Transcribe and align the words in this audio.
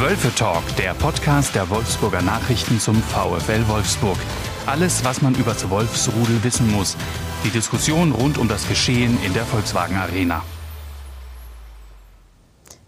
Wölfe 0.00 0.32
Talk, 0.32 0.62
der 0.76 0.94
Podcast 0.94 1.56
der 1.56 1.68
Wolfsburger 1.70 2.22
Nachrichten 2.22 2.78
zum 2.78 2.94
VfL 2.94 3.66
Wolfsburg. 3.66 4.16
Alles, 4.64 5.04
was 5.04 5.22
man 5.22 5.34
über 5.34 5.54
das 5.54 5.68
Wolfsrudel 5.70 6.44
wissen 6.44 6.70
muss. 6.70 6.96
Die 7.44 7.50
Diskussion 7.50 8.12
rund 8.12 8.38
um 8.38 8.46
das 8.46 8.68
Geschehen 8.68 9.18
in 9.24 9.34
der 9.34 9.44
Volkswagen 9.44 9.96
Arena. 9.96 10.44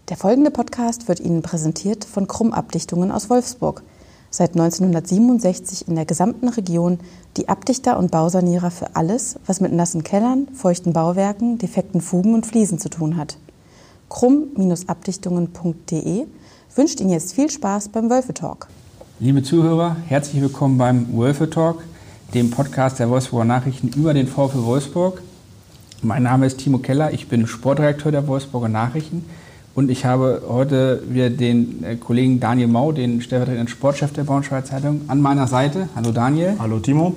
Der 0.07 0.15
folgende 0.15 0.51
Podcast 0.51 1.09
wird 1.09 1.19
Ihnen 1.19 1.41
präsentiert 1.41 2.05
von 2.05 2.27
Krumm 2.27 2.53
Abdichtungen 2.53 3.11
aus 3.11 3.29
Wolfsburg. 3.29 3.83
Seit 4.29 4.51
1967 4.51 5.89
in 5.89 5.95
der 5.95 6.05
gesamten 6.05 6.47
Region 6.47 6.97
die 7.35 7.49
Abdichter 7.49 7.99
und 7.99 8.11
Bausanierer 8.11 8.71
für 8.71 8.95
alles, 8.95 9.37
was 9.45 9.59
mit 9.59 9.73
nassen 9.73 10.05
Kellern, 10.05 10.47
feuchten 10.53 10.93
Bauwerken, 10.93 11.57
defekten 11.57 11.99
Fugen 11.99 12.35
und 12.35 12.45
Fliesen 12.45 12.79
zu 12.79 12.87
tun 12.87 13.17
hat. 13.17 13.37
krumm-abdichtungen.de 14.07 16.27
wünscht 16.75 16.99
Ihnen 17.01 17.09
jetzt 17.09 17.33
viel 17.33 17.49
Spaß 17.49 17.89
beim 17.89 18.09
Wölfe 18.09 18.33
Talk. 18.33 18.67
Liebe 19.19 19.43
Zuhörer, 19.43 19.97
herzlich 20.07 20.41
willkommen 20.41 20.77
beim 20.77 21.17
Wölfe 21.17 21.49
Talk, 21.49 21.83
dem 22.33 22.49
Podcast 22.49 22.99
der 22.99 23.09
Wolfsburger 23.09 23.45
Nachrichten 23.45 23.89
über 23.89 24.13
den 24.13 24.27
VfL 24.27 24.63
Wolfsburg. 24.63 25.21
Mein 26.01 26.23
Name 26.23 26.45
ist 26.45 26.59
Timo 26.59 26.77
Keller, 26.77 27.13
ich 27.13 27.27
bin 27.27 27.45
Sportdirektor 27.45 28.11
der 28.11 28.25
Wolfsburger 28.27 28.69
Nachrichten 28.69 29.25
und 29.75 29.91
ich 29.91 30.05
habe 30.05 30.43
heute 30.47 31.03
wieder 31.09 31.29
den 31.29 31.83
äh, 31.83 31.95
Kollegen 31.97 32.39
Daniel 32.39 32.67
Mau, 32.67 32.91
den 32.91 33.21
stellvertretenden 33.21 33.67
Sportchef 33.67 34.13
der 34.13 34.23
Braunschweiger 34.23 34.65
Zeitung, 34.65 35.01
an 35.07 35.21
meiner 35.21 35.47
Seite. 35.47 35.89
Hallo 35.95 36.11
Daniel. 36.11 36.55
Hallo 36.57 36.79
Timo. 36.79 37.15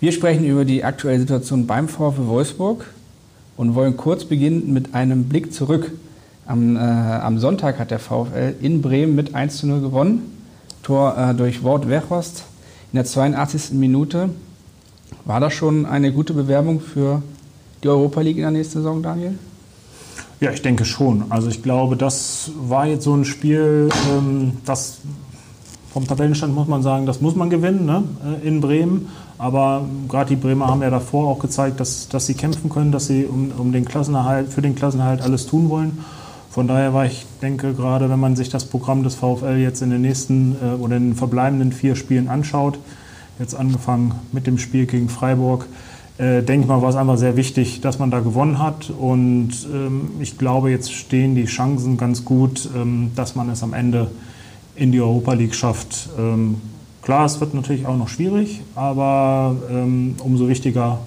Wir 0.00 0.12
sprechen 0.12 0.44
über 0.44 0.64
die 0.64 0.82
aktuelle 0.82 1.20
Situation 1.20 1.66
beim 1.66 1.88
VfL 1.88 2.26
Wolfsburg 2.26 2.86
und 3.56 3.74
wollen 3.74 3.96
kurz 3.96 4.24
beginnen 4.24 4.72
mit 4.72 4.94
einem 4.94 5.24
Blick 5.24 5.52
zurück. 5.52 5.92
Am, 6.50 6.74
äh, 6.74 6.80
am 6.80 7.38
Sonntag 7.38 7.78
hat 7.78 7.92
der 7.92 8.00
VfL 8.00 8.56
in 8.60 8.82
Bremen 8.82 9.14
mit 9.14 9.36
1 9.36 9.58
zu 9.58 9.68
0 9.68 9.82
gewonnen. 9.82 10.36
Tor 10.82 11.16
äh, 11.16 11.32
durch 11.32 11.62
Wort 11.62 11.88
Weghorst 11.88 12.42
in 12.92 12.96
der 12.96 13.04
82. 13.04 13.70
Minute. 13.78 14.30
War 15.24 15.38
das 15.38 15.52
schon 15.52 15.86
eine 15.86 16.12
gute 16.12 16.32
Bewerbung 16.32 16.80
für 16.80 17.22
die 17.84 17.88
Europa 17.88 18.20
League 18.22 18.38
in 18.38 18.42
der 18.42 18.50
nächsten 18.50 18.78
Saison, 18.78 19.00
Daniel? 19.00 19.38
Ja, 20.40 20.50
ich 20.50 20.60
denke 20.60 20.84
schon. 20.84 21.26
Also 21.28 21.48
ich 21.50 21.62
glaube, 21.62 21.94
das 21.94 22.50
war 22.60 22.84
jetzt 22.84 23.04
so 23.04 23.14
ein 23.14 23.24
Spiel, 23.24 23.88
ähm, 24.10 24.54
das 24.64 24.98
vom 25.92 26.08
Tabellenstand 26.08 26.52
muss 26.52 26.66
man 26.66 26.82
sagen, 26.82 27.06
das 27.06 27.20
muss 27.20 27.36
man 27.36 27.48
gewinnen 27.48 27.86
ne? 27.86 28.02
Äh, 28.42 28.48
in 28.48 28.60
Bremen. 28.60 29.06
Aber 29.38 29.84
gerade 30.08 30.30
die 30.30 30.36
Bremer 30.36 30.66
haben 30.66 30.82
ja 30.82 30.90
davor 30.90 31.28
auch 31.28 31.38
gezeigt, 31.38 31.78
dass, 31.78 32.08
dass 32.08 32.26
sie 32.26 32.34
kämpfen 32.34 32.70
können, 32.70 32.90
dass 32.90 33.06
sie 33.06 33.26
um, 33.26 33.52
um 33.56 33.70
den 33.70 33.84
Klassenerhalt, 33.84 34.52
für 34.52 34.62
den 34.62 34.74
Klassenerhalt 34.74 35.22
alles 35.22 35.46
tun 35.46 35.68
wollen. 35.68 36.04
Von 36.50 36.66
daher 36.66 36.92
war 36.92 37.06
ich 37.06 37.26
denke, 37.40 37.74
gerade 37.74 38.10
wenn 38.10 38.18
man 38.18 38.34
sich 38.34 38.48
das 38.48 38.64
Programm 38.64 39.04
des 39.04 39.14
VfL 39.14 39.58
jetzt 39.58 39.82
in 39.82 39.90
den 39.90 40.02
nächsten 40.02 40.56
äh, 40.60 40.74
oder 40.74 40.96
in 40.96 41.10
den 41.10 41.14
verbleibenden 41.14 41.70
vier 41.70 41.94
Spielen 41.94 42.28
anschaut, 42.28 42.78
jetzt 43.38 43.54
angefangen 43.54 44.14
mit 44.32 44.48
dem 44.48 44.58
Spiel 44.58 44.86
gegen 44.86 45.08
Freiburg, 45.08 45.66
äh, 46.18 46.42
denke 46.42 46.62
ich 46.62 46.66
mal, 46.66 46.82
war 46.82 46.90
es 46.90 46.96
einfach 46.96 47.18
sehr 47.18 47.36
wichtig, 47.36 47.80
dass 47.82 48.00
man 48.00 48.10
da 48.10 48.18
gewonnen 48.18 48.58
hat. 48.58 48.90
Und 48.90 49.52
ähm, 49.72 50.10
ich 50.18 50.38
glaube, 50.38 50.72
jetzt 50.72 50.92
stehen 50.92 51.36
die 51.36 51.44
Chancen 51.44 51.96
ganz 51.96 52.24
gut, 52.24 52.68
ähm, 52.76 53.12
dass 53.14 53.36
man 53.36 53.48
es 53.48 53.62
am 53.62 53.72
Ende 53.72 54.10
in 54.74 54.90
die 54.90 55.00
Europa 55.00 55.34
League 55.34 55.54
schafft. 55.54 56.08
Ähm, 56.18 56.56
klar, 57.00 57.26
es 57.26 57.40
wird 57.40 57.54
natürlich 57.54 57.86
auch 57.86 57.96
noch 57.96 58.08
schwierig, 58.08 58.60
aber 58.74 59.54
ähm, 59.70 60.16
umso 60.18 60.48
wichtiger 60.48 60.98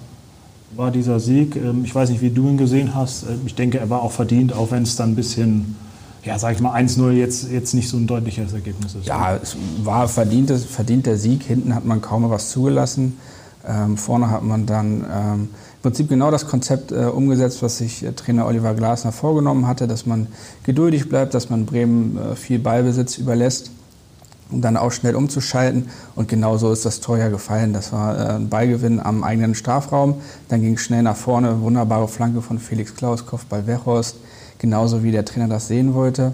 war 0.76 0.90
dieser 0.90 1.20
Sieg. 1.20 1.56
Ähm, 1.56 1.84
ich 1.84 1.94
weiß 1.94 2.10
nicht, 2.10 2.22
wie 2.22 2.30
du 2.30 2.48
ihn 2.48 2.56
gesehen 2.56 2.94
hast. 2.94 3.24
Äh, 3.24 3.36
ich 3.46 3.54
denke, 3.54 3.78
er 3.78 3.90
war 3.90 4.02
auch 4.02 4.12
verdient, 4.12 4.52
auch 4.52 4.70
wenn 4.70 4.82
es 4.82 4.96
dann 4.96 5.12
ein 5.12 5.16
bisschen 5.16 5.76
ja, 6.24 6.38
sag 6.38 6.54
ich 6.54 6.60
mal, 6.60 6.74
1-0 6.74 7.10
jetzt, 7.10 7.50
jetzt 7.50 7.74
nicht 7.74 7.88
so 7.88 7.98
ein 7.98 8.06
deutliches 8.06 8.52
Ergebnis 8.52 8.94
ist. 8.94 9.06
Ja, 9.06 9.36
es 9.36 9.56
war 9.82 10.08
verdientes, 10.08 10.64
verdienter 10.64 11.16
Sieg. 11.16 11.42
Hinten 11.42 11.74
hat 11.74 11.84
man 11.84 12.00
kaum 12.00 12.28
was 12.30 12.50
zugelassen. 12.50 13.18
Ähm, 13.66 13.96
vorne 13.96 14.30
hat 14.30 14.42
man 14.42 14.66
dann 14.66 15.04
ähm, 15.10 15.40
im 15.42 15.82
Prinzip 15.82 16.08
genau 16.08 16.30
das 16.30 16.46
Konzept 16.46 16.92
äh, 16.92 17.04
umgesetzt, 17.04 17.62
was 17.62 17.78
sich 17.78 18.02
äh, 18.02 18.12
Trainer 18.12 18.46
Oliver 18.46 18.74
Glasner 18.74 19.12
vorgenommen 19.12 19.66
hatte, 19.66 19.86
dass 19.86 20.06
man 20.06 20.28
geduldig 20.64 21.08
bleibt, 21.08 21.34
dass 21.34 21.50
man 21.50 21.66
Bremen 21.66 22.18
äh, 22.18 22.36
viel 22.36 22.58
Ballbesitz 22.58 23.18
überlässt 23.18 23.70
um 24.50 24.60
dann 24.60 24.76
auch 24.76 24.92
schnell 24.92 25.16
umzuschalten. 25.16 25.88
Und 26.14 26.28
genau 26.28 26.56
so 26.58 26.72
ist 26.72 26.84
das 26.84 27.00
Tor 27.00 27.18
ja 27.18 27.28
gefallen. 27.28 27.72
Das 27.72 27.92
war 27.92 28.18
äh, 28.18 28.32
ein 28.34 28.48
Ballgewinn 28.48 29.00
am 29.00 29.24
eigenen 29.24 29.54
Strafraum. 29.54 30.16
Dann 30.48 30.60
ging 30.60 30.74
es 30.74 30.82
schnell 30.82 31.02
nach 31.02 31.16
vorne. 31.16 31.60
Wunderbare 31.60 32.08
Flanke 32.08 32.42
von 32.42 32.58
Felix 32.58 32.94
Klaus, 32.94 33.26
Kopfball 33.26 33.66
Wechhorst. 33.66 34.16
Genauso 34.58 35.02
wie 35.02 35.10
der 35.10 35.24
Trainer 35.24 35.48
das 35.48 35.68
sehen 35.68 35.94
wollte. 35.94 36.32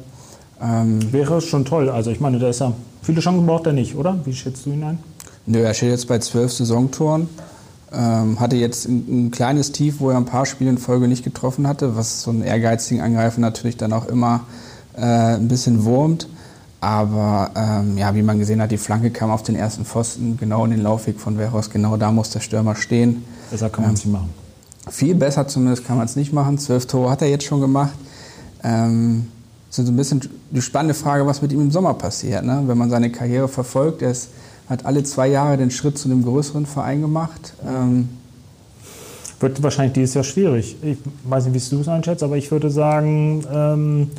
Ähm, 0.63 1.13
Wäre 1.13 1.39
es 1.39 1.45
schon 1.45 1.65
toll. 1.65 1.89
Also 1.89 2.11
ich 2.11 2.21
meine, 2.21 2.39
da 2.39 2.49
ist 2.49 2.61
ja 2.61 2.73
viele 3.03 3.21
Chancen 3.21 3.47
braucht 3.47 3.67
er 3.67 3.73
nicht, 3.73 3.97
oder? 3.97 4.19
Wie 4.25 4.33
schätzt 4.33 4.67
du 4.67 4.71
ihn 4.71 4.85
ein? 4.85 4.99
Nö, 5.47 5.61
er 5.61 5.75
steht 5.75 5.91
jetzt 5.91 6.07
bei 6.07 6.19
zwölf 6.19 6.53
Saisontoren. 6.53 7.29
Ähm, 7.93 8.39
hatte 8.39 8.55
jetzt 8.55 8.87
ein, 8.87 9.27
ein, 9.27 9.31
kleines 9.33 9.73
Tief, 9.73 9.97
wo 9.99 10.11
er 10.11 10.17
ein 10.17 10.25
paar 10.25 10.47
Spiele 10.47 10.71
in 10.71 10.79
Folge 10.79 11.09
nicht 11.09 11.25
getroffen 11.25 11.67
hatte, 11.67 11.97
was 11.97 12.23
so 12.23 12.31
einen 12.31 12.43
ehrgeizigen 12.43 13.03
Angreifer 13.03 13.41
natürlich 13.41 13.77
dann 13.77 13.93
auch 13.93 14.07
immer 14.07 14.43
äh, 14.97 15.01
ein 15.01 15.49
bisschen 15.49 15.85
wurmt. 15.85 16.29
Aber 16.81 17.51
ähm, 17.55 17.99
ja, 17.99 18.15
wie 18.15 18.23
man 18.23 18.39
gesehen 18.39 18.63
hat, 18.63 18.71
die 18.71 18.79
Flanke 18.79 19.11
kam 19.11 19.31
auf 19.31 19.43
den 19.43 19.55
ersten 19.55 19.85
Pfosten, 19.85 20.39
genau 20.39 20.65
in 20.65 20.71
den 20.71 20.83
Laufweg 20.83 21.21
von 21.21 21.37
Verhos. 21.37 21.71
Genau 21.71 21.97
da 21.97 22.11
muss 22.11 22.31
der 22.31 22.41
Stürmer 22.41 22.75
stehen. 22.75 23.25
Besser 23.51 23.69
kann 23.69 23.85
man 23.85 23.95
es 23.95 24.05
ähm, 24.05 24.13
nicht 24.13 24.21
machen. 24.21 24.31
Viel 24.89 25.15
besser 25.15 25.47
zumindest 25.47 25.87
kann 25.87 25.99
man 25.99 26.07
es 26.07 26.17
nicht 26.17 26.33
machen. 26.33 26.59
Zwölf 26.59 26.87
Tore 26.87 27.11
hat 27.11 27.21
er 27.21 27.29
jetzt 27.29 27.45
schon 27.45 27.61
gemacht. 27.61 27.93
Ähm, 28.65 29.29
das 29.69 29.81
ist 29.81 29.87
so 29.87 29.93
ein 29.93 29.97
bisschen 29.97 30.29
die 30.51 30.63
spannende 30.63 30.95
Frage, 30.95 31.27
was 31.27 31.43
mit 31.43 31.53
ihm 31.53 31.61
im 31.61 31.71
Sommer 31.71 31.95
passiert. 31.95 32.45
Ne? 32.45 32.63
Wenn 32.67 32.79
man 32.79 32.89
seine 32.89 33.11
Karriere 33.11 33.49
verfolgt, 33.49 34.03
er 34.03 34.13
ist 34.13 34.31
hat 34.69 34.87
alle 34.87 35.03
zwei 35.03 35.27
Jahre 35.27 35.57
den 35.57 35.73
Schritt 35.73 35.99
zu 35.99 36.09
einem 36.09 36.23
größeren 36.23 36.65
Verein 36.65 37.01
gemacht. 37.03 37.55
Ähm 37.67 38.09
wird 39.41 39.63
wahrscheinlich 39.63 39.95
dieses 39.95 40.15
Jahr 40.15 40.25
schwierig. 40.25 40.77
Ich 40.83 40.99
weiß 41.25 41.47
nicht, 41.47 41.55
wie 41.55 41.75
du 41.75 41.81
es 41.81 41.89
einschätzt, 41.89 42.23
aber 42.23 42.37
ich 42.37 42.51
würde 42.51 42.71
sagen, 42.71 43.43
ähm, 43.53 44.11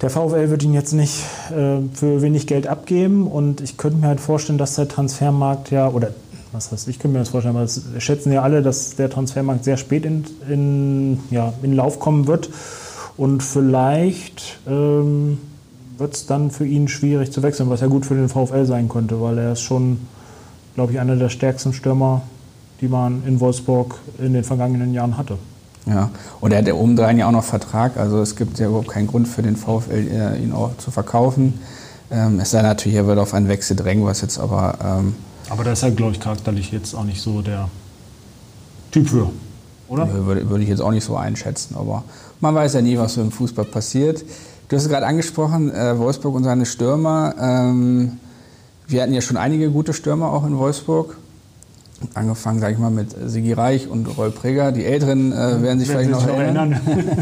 der 0.00 0.10
VfL 0.10 0.50
wird 0.50 0.62
ihn 0.62 0.74
jetzt 0.74 0.92
nicht 0.92 1.22
äh, 1.50 1.78
für 1.92 2.20
wenig 2.20 2.46
Geld 2.46 2.66
abgeben 2.66 3.26
und 3.26 3.60
ich 3.60 3.76
könnte 3.76 3.98
mir 3.98 4.08
halt 4.08 4.20
vorstellen, 4.20 4.58
dass 4.58 4.74
der 4.74 4.88
Transfermarkt 4.88 5.70
ja, 5.70 5.88
oder 5.88 6.10
was 6.52 6.70
heißt, 6.70 6.88
ich 6.88 6.98
könnte 6.98 7.14
mir 7.14 7.20
das 7.20 7.30
vorstellen, 7.30 7.54
weil 7.54 7.64
es 7.64 7.82
schätzen 7.98 8.32
ja 8.32 8.42
alle, 8.42 8.62
dass 8.62 8.96
der 8.96 9.10
Transfermarkt 9.10 9.64
sehr 9.64 9.76
spät 9.76 10.04
in, 10.04 10.24
in, 10.48 11.20
ja, 11.30 11.52
in 11.62 11.72
Lauf 11.72 11.98
kommen 12.00 12.26
wird 12.26 12.50
und 13.16 13.42
vielleicht 13.42 14.58
ähm, 14.66 15.38
wird 15.98 16.14
es 16.14 16.26
dann 16.26 16.50
für 16.50 16.66
ihn 16.66 16.88
schwierig 16.88 17.32
zu 17.32 17.42
wechseln, 17.42 17.70
was 17.70 17.80
ja 17.80 17.86
gut 17.86 18.06
für 18.06 18.14
den 18.14 18.28
VfL 18.28 18.66
sein 18.66 18.88
könnte, 18.88 19.20
weil 19.20 19.38
er 19.38 19.52
ist 19.52 19.60
schon, 19.60 19.98
glaube 20.74 20.92
ich, 20.92 21.00
einer 21.00 21.16
der 21.16 21.28
stärksten 21.28 21.72
Stürmer, 21.72 22.22
die 22.80 22.88
man 22.88 23.22
in 23.26 23.40
Wolfsburg 23.40 23.98
in 24.18 24.32
den 24.32 24.44
vergangenen 24.44 24.92
Jahren 24.92 25.16
hatte. 25.16 25.38
Ja, 25.86 26.10
und 26.40 26.52
er 26.52 26.58
hat 26.58 26.66
ja 26.66 26.74
obendrein 26.74 27.18
ja 27.18 27.26
auch 27.26 27.32
noch 27.32 27.44
Vertrag, 27.44 27.98
also 27.98 28.20
es 28.22 28.36
gibt 28.36 28.58
ja 28.58 28.68
überhaupt 28.68 28.88
keinen 28.88 29.06
Grund 29.06 29.28
für 29.28 29.42
den 29.42 29.54
VfL, 29.54 30.08
äh, 30.10 30.42
ihn 30.42 30.52
auch 30.52 30.76
zu 30.78 30.90
verkaufen. 30.90 31.60
Ähm, 32.10 32.40
es 32.40 32.52
sei 32.52 32.62
natürlich, 32.62 32.96
er 32.96 33.06
wird 33.06 33.18
auf 33.18 33.34
einen 33.34 33.48
Wechsel 33.48 33.76
drängen, 33.76 34.06
was 34.06 34.22
jetzt 34.22 34.38
aber. 34.38 34.78
Ähm, 34.82 35.14
aber 35.50 35.62
da 35.62 35.72
ist 35.72 35.82
er, 35.82 35.90
glaube 35.90 36.12
ich, 36.12 36.20
charakterlich 36.20 36.72
jetzt 36.72 36.94
auch 36.94 37.04
nicht 37.04 37.20
so 37.20 37.42
der 37.42 37.68
Typ 38.92 39.08
für, 39.08 39.30
oder? 39.88 40.10
Würde, 40.24 40.48
würde 40.48 40.62
ich 40.62 40.70
jetzt 40.70 40.80
auch 40.80 40.90
nicht 40.90 41.04
so 41.04 41.16
einschätzen, 41.16 41.76
aber 41.76 42.04
man 42.40 42.54
weiß 42.54 42.74
ja 42.74 42.80
nie, 42.80 42.96
was 42.98 43.14
so 43.14 43.20
im 43.20 43.30
Fußball 43.30 43.66
passiert. 43.66 44.24
Du 44.68 44.76
hast 44.76 44.84
es 44.84 44.88
gerade 44.88 45.06
angesprochen, 45.06 45.70
äh, 45.70 45.98
Wolfsburg 45.98 46.34
und 46.34 46.44
seine 46.44 46.64
Stürmer. 46.64 47.34
Ähm, 47.38 48.12
wir 48.86 49.02
hatten 49.02 49.12
ja 49.12 49.20
schon 49.20 49.36
einige 49.36 49.70
gute 49.70 49.92
Stürmer 49.92 50.32
auch 50.32 50.46
in 50.46 50.56
Wolfsburg. 50.56 51.16
Angefangen, 52.12 52.60
sage 52.60 52.74
ich 52.74 52.78
mal, 52.78 52.90
mit 52.90 53.14
Sigi 53.26 53.52
Reich 53.52 53.88
und 53.88 54.06
Roy 54.18 54.30
Preger. 54.30 54.72
Die 54.72 54.84
Älteren 54.84 55.32
äh, 55.32 55.62
werden 55.62 55.78
sich 55.78 55.88
vielleicht 55.88 56.10
noch 56.10 56.26
erinnern. 56.26 56.78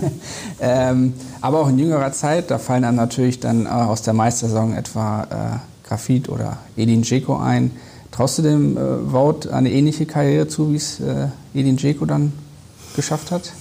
ähm, 0.61 1.15
aber 1.41 1.61
auch 1.61 1.69
in 1.69 1.79
jüngerer 1.79 2.13
Zeit, 2.13 2.51
da 2.51 2.59
fallen 2.59 2.83
dann 2.83 2.97
natürlich 2.97 3.39
dann 3.39 3.67
äh, 3.67 3.69
aus 3.69 4.03
der 4.03 4.15
Meistersaison 4.15 4.75
etwa 4.75 5.23
äh, 5.23 5.87
Grafit 5.89 6.29
oder 6.29 6.59
Edin 6.77 7.03
Dzeko 7.03 7.37
ein. 7.37 7.71
Traust 8.11 8.39
du 8.39 8.43
dem 8.43 8.77
äh, 8.77 9.13
Wout 9.13 9.49
eine 9.51 9.71
ähnliche 9.71 10.07
Karriere 10.07 10.49
zu, 10.49 10.73
wie 10.73 10.77
es 10.77 11.01
äh, 11.01 11.29
Edin 11.55 11.77
Dzeko 11.77 12.05
dann 12.05 12.33
geschafft 12.97 13.31
hat? 13.31 13.53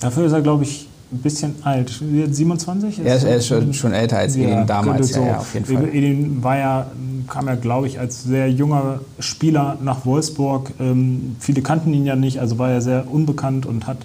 Dafür 0.00 0.26
ist 0.26 0.32
er, 0.32 0.42
glaube 0.42 0.64
ich, 0.64 0.88
ein 1.12 1.18
bisschen 1.18 1.54
alt. 1.62 1.90
27? 1.90 3.00
Er 3.04 3.16
ist, 3.16 3.24
er 3.24 3.36
ist 3.36 3.46
schon, 3.46 3.74
schon, 3.74 3.92
älter 3.92 4.18
als 4.18 4.36
ja, 4.36 4.48
Edin 4.48 4.66
damals, 4.66 5.12
so. 5.12 5.22
ja, 5.22 5.38
auf 5.38 5.54
jeden 5.54 5.66
Fall. 5.66 5.88
Edin 5.94 6.42
war 6.42 6.56
ja, 6.56 6.86
kam 7.28 7.46
ja, 7.46 7.54
glaube 7.54 7.86
ich, 7.86 8.00
als 8.00 8.24
sehr 8.24 8.50
junger 8.50 9.00
Spieler 9.18 9.78
nach 9.82 10.06
Wolfsburg. 10.06 10.72
Ähm, 10.80 11.36
viele 11.38 11.62
kannten 11.62 11.92
ihn 11.92 12.06
ja 12.06 12.16
nicht, 12.16 12.40
also 12.40 12.58
war 12.58 12.70
er 12.70 12.80
sehr 12.80 13.10
unbekannt 13.10 13.66
und 13.66 13.86
hat 13.86 13.98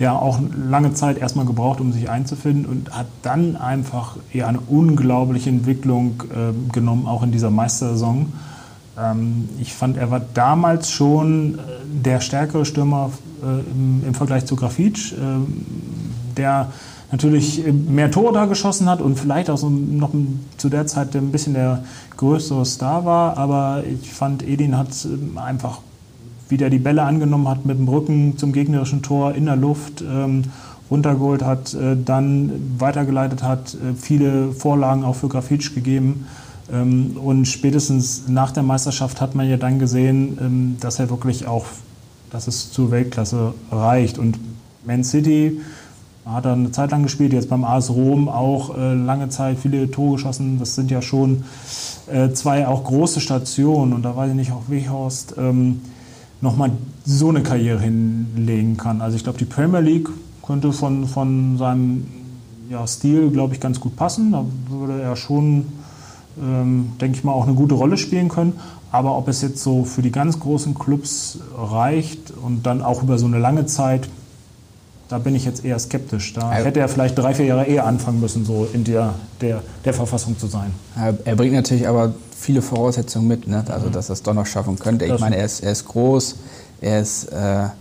ja 0.00 0.18
auch 0.18 0.40
lange 0.68 0.94
Zeit 0.94 1.18
erstmal 1.18 1.44
gebraucht, 1.44 1.80
um 1.80 1.92
sich 1.92 2.08
einzufinden 2.08 2.64
und 2.64 2.90
hat 2.90 3.06
dann 3.22 3.56
einfach 3.56 4.16
ja, 4.32 4.46
eine 4.48 4.60
unglaubliche 4.60 5.50
Entwicklung 5.50 6.22
äh, 6.30 6.72
genommen, 6.72 7.06
auch 7.06 7.22
in 7.22 7.32
dieser 7.32 7.50
Meistersaison. 7.50 8.32
Ähm, 8.98 9.48
ich 9.60 9.74
fand, 9.74 9.98
er 9.98 10.10
war 10.10 10.20
damals 10.34 10.90
schon 10.90 11.56
äh, 11.56 11.58
der 12.02 12.20
stärkere 12.20 12.64
Stürmer 12.64 13.10
äh, 13.42 13.60
im, 13.70 14.02
im, 14.06 14.14
Vergleich 14.14 14.46
zu 14.46 14.56
Grafitsch. 14.56 15.12
Ähm, 15.12 15.64
der 16.36 16.68
natürlich 17.12 17.64
mehr 17.66 18.10
Tore 18.10 18.32
da 18.32 18.46
geschossen 18.46 18.88
hat 18.88 19.00
und 19.00 19.18
vielleicht 19.18 19.50
auch 19.50 19.58
so 19.58 19.68
noch 19.68 20.10
zu 20.56 20.68
der 20.68 20.86
Zeit 20.86 21.14
ein 21.16 21.32
bisschen 21.32 21.54
der 21.54 21.82
größere 22.16 22.64
Star 22.64 23.04
war. 23.04 23.36
Aber 23.36 23.82
ich 23.84 24.12
fand, 24.12 24.46
Edin 24.46 24.76
hat 24.76 24.88
ähm, 25.04 25.36
einfach, 25.38 25.80
wie 26.48 26.56
der 26.56 26.70
die 26.70 26.78
Bälle 26.78 27.02
angenommen 27.02 27.48
hat, 27.48 27.66
mit 27.66 27.78
dem 27.78 27.88
Rücken 27.88 28.38
zum 28.38 28.52
gegnerischen 28.52 29.02
Tor 29.02 29.34
in 29.34 29.46
der 29.46 29.56
Luft 29.56 30.02
ähm, 30.02 30.44
runtergeholt 30.90 31.42
hat, 31.42 31.74
äh, 31.74 31.96
dann 31.96 32.76
weitergeleitet 32.78 33.42
hat, 33.42 33.74
äh, 33.74 33.94
viele 33.94 34.52
Vorlagen 34.52 35.04
auch 35.04 35.16
für 35.16 35.28
Grafitsch 35.28 35.74
gegeben. 35.74 36.26
Ähm, 36.72 37.16
und 37.16 37.46
spätestens 37.46 38.28
nach 38.28 38.52
der 38.52 38.62
Meisterschaft 38.62 39.20
hat 39.20 39.34
man 39.34 39.48
ja 39.48 39.56
dann 39.56 39.78
gesehen, 39.78 40.38
ähm, 40.40 40.76
dass 40.80 40.98
er 40.98 41.10
wirklich 41.10 41.46
auch, 41.46 41.66
dass 42.30 42.46
es 42.46 42.70
zur 42.70 42.90
Weltklasse 42.90 43.54
reicht. 43.72 44.18
Und 44.18 44.38
Man 44.84 45.04
City 45.04 45.60
hat 46.32 46.44
er 46.44 46.52
eine 46.52 46.70
Zeit 46.72 46.90
lang 46.90 47.02
gespielt, 47.02 47.32
jetzt 47.32 47.48
beim 47.48 47.64
AS 47.64 47.90
Rom 47.90 48.28
auch 48.28 48.76
äh, 48.76 48.94
lange 48.94 49.28
Zeit 49.28 49.58
viele 49.58 49.90
Tore 49.90 50.14
geschossen. 50.14 50.58
Das 50.58 50.74
sind 50.74 50.90
ja 50.90 51.02
schon 51.02 51.44
äh, 52.10 52.30
zwei 52.30 52.66
auch 52.66 52.84
große 52.84 53.20
Stationen. 53.20 53.92
Und 53.92 54.02
da 54.02 54.16
weiß 54.16 54.30
ich 54.30 54.36
nicht, 54.36 54.52
auch 54.52 54.68
Weghorst 54.68 55.34
ähm, 55.38 55.80
nochmal 56.40 56.70
so 57.04 57.28
eine 57.28 57.42
Karriere 57.42 57.80
hinlegen 57.80 58.76
kann. 58.76 59.00
Also 59.00 59.16
ich 59.16 59.24
glaube, 59.24 59.38
die 59.38 59.44
Premier 59.44 59.80
League 59.80 60.08
könnte 60.44 60.72
von, 60.72 61.06
von 61.06 61.58
seinem 61.58 62.06
ja, 62.68 62.86
Stil, 62.86 63.30
glaube 63.30 63.54
ich, 63.54 63.60
ganz 63.60 63.80
gut 63.80 63.96
passen. 63.96 64.32
Da 64.32 64.44
würde 64.68 65.00
er 65.00 65.16
schon 65.16 65.66
ähm, 66.40 66.92
denke 67.00 67.18
ich 67.18 67.24
mal, 67.24 67.32
auch 67.32 67.46
eine 67.46 67.54
gute 67.54 67.74
Rolle 67.74 67.96
spielen 67.96 68.28
können. 68.28 68.54
Aber 68.92 69.16
ob 69.16 69.28
es 69.28 69.40
jetzt 69.42 69.62
so 69.62 69.84
für 69.84 70.02
die 70.02 70.10
ganz 70.10 70.40
großen 70.40 70.74
Clubs 70.74 71.38
reicht 71.56 72.32
und 72.32 72.66
dann 72.66 72.82
auch 72.82 73.02
über 73.02 73.18
so 73.18 73.26
eine 73.26 73.38
lange 73.38 73.66
Zeit, 73.66 74.08
da 75.10 75.18
bin 75.18 75.34
ich 75.34 75.44
jetzt 75.44 75.64
eher 75.64 75.78
skeptisch. 75.78 76.32
Da 76.34 76.52
hätte 76.52 76.78
er 76.78 76.88
vielleicht 76.88 77.18
drei, 77.18 77.34
vier 77.34 77.46
Jahre 77.46 77.64
eher 77.64 77.84
anfangen 77.84 78.20
müssen, 78.20 78.44
so 78.44 78.68
in 78.72 78.84
der, 78.84 79.14
der, 79.40 79.60
der 79.84 79.92
Verfassung 79.92 80.38
zu 80.38 80.46
sein. 80.46 80.72
Er 81.24 81.34
bringt 81.34 81.52
natürlich 81.52 81.88
aber 81.88 82.14
viele 82.36 82.62
Voraussetzungen 82.62 83.26
mit, 83.26 83.48
ne? 83.48 83.64
also 83.68 83.88
dass 83.88 84.08
er 84.08 84.12
es 84.12 84.22
doch 84.22 84.34
noch 84.34 84.46
schaffen 84.46 84.78
könnte. 84.78 85.06
Ich 85.06 85.18
meine, 85.18 85.36
er 85.36 85.44
ist, 85.44 85.60
er 85.60 85.72
ist 85.72 85.86
groß, 85.86 86.36
er 86.80 87.00
ist, 87.00 87.24
äh, 87.24 87.36
er 87.36 87.72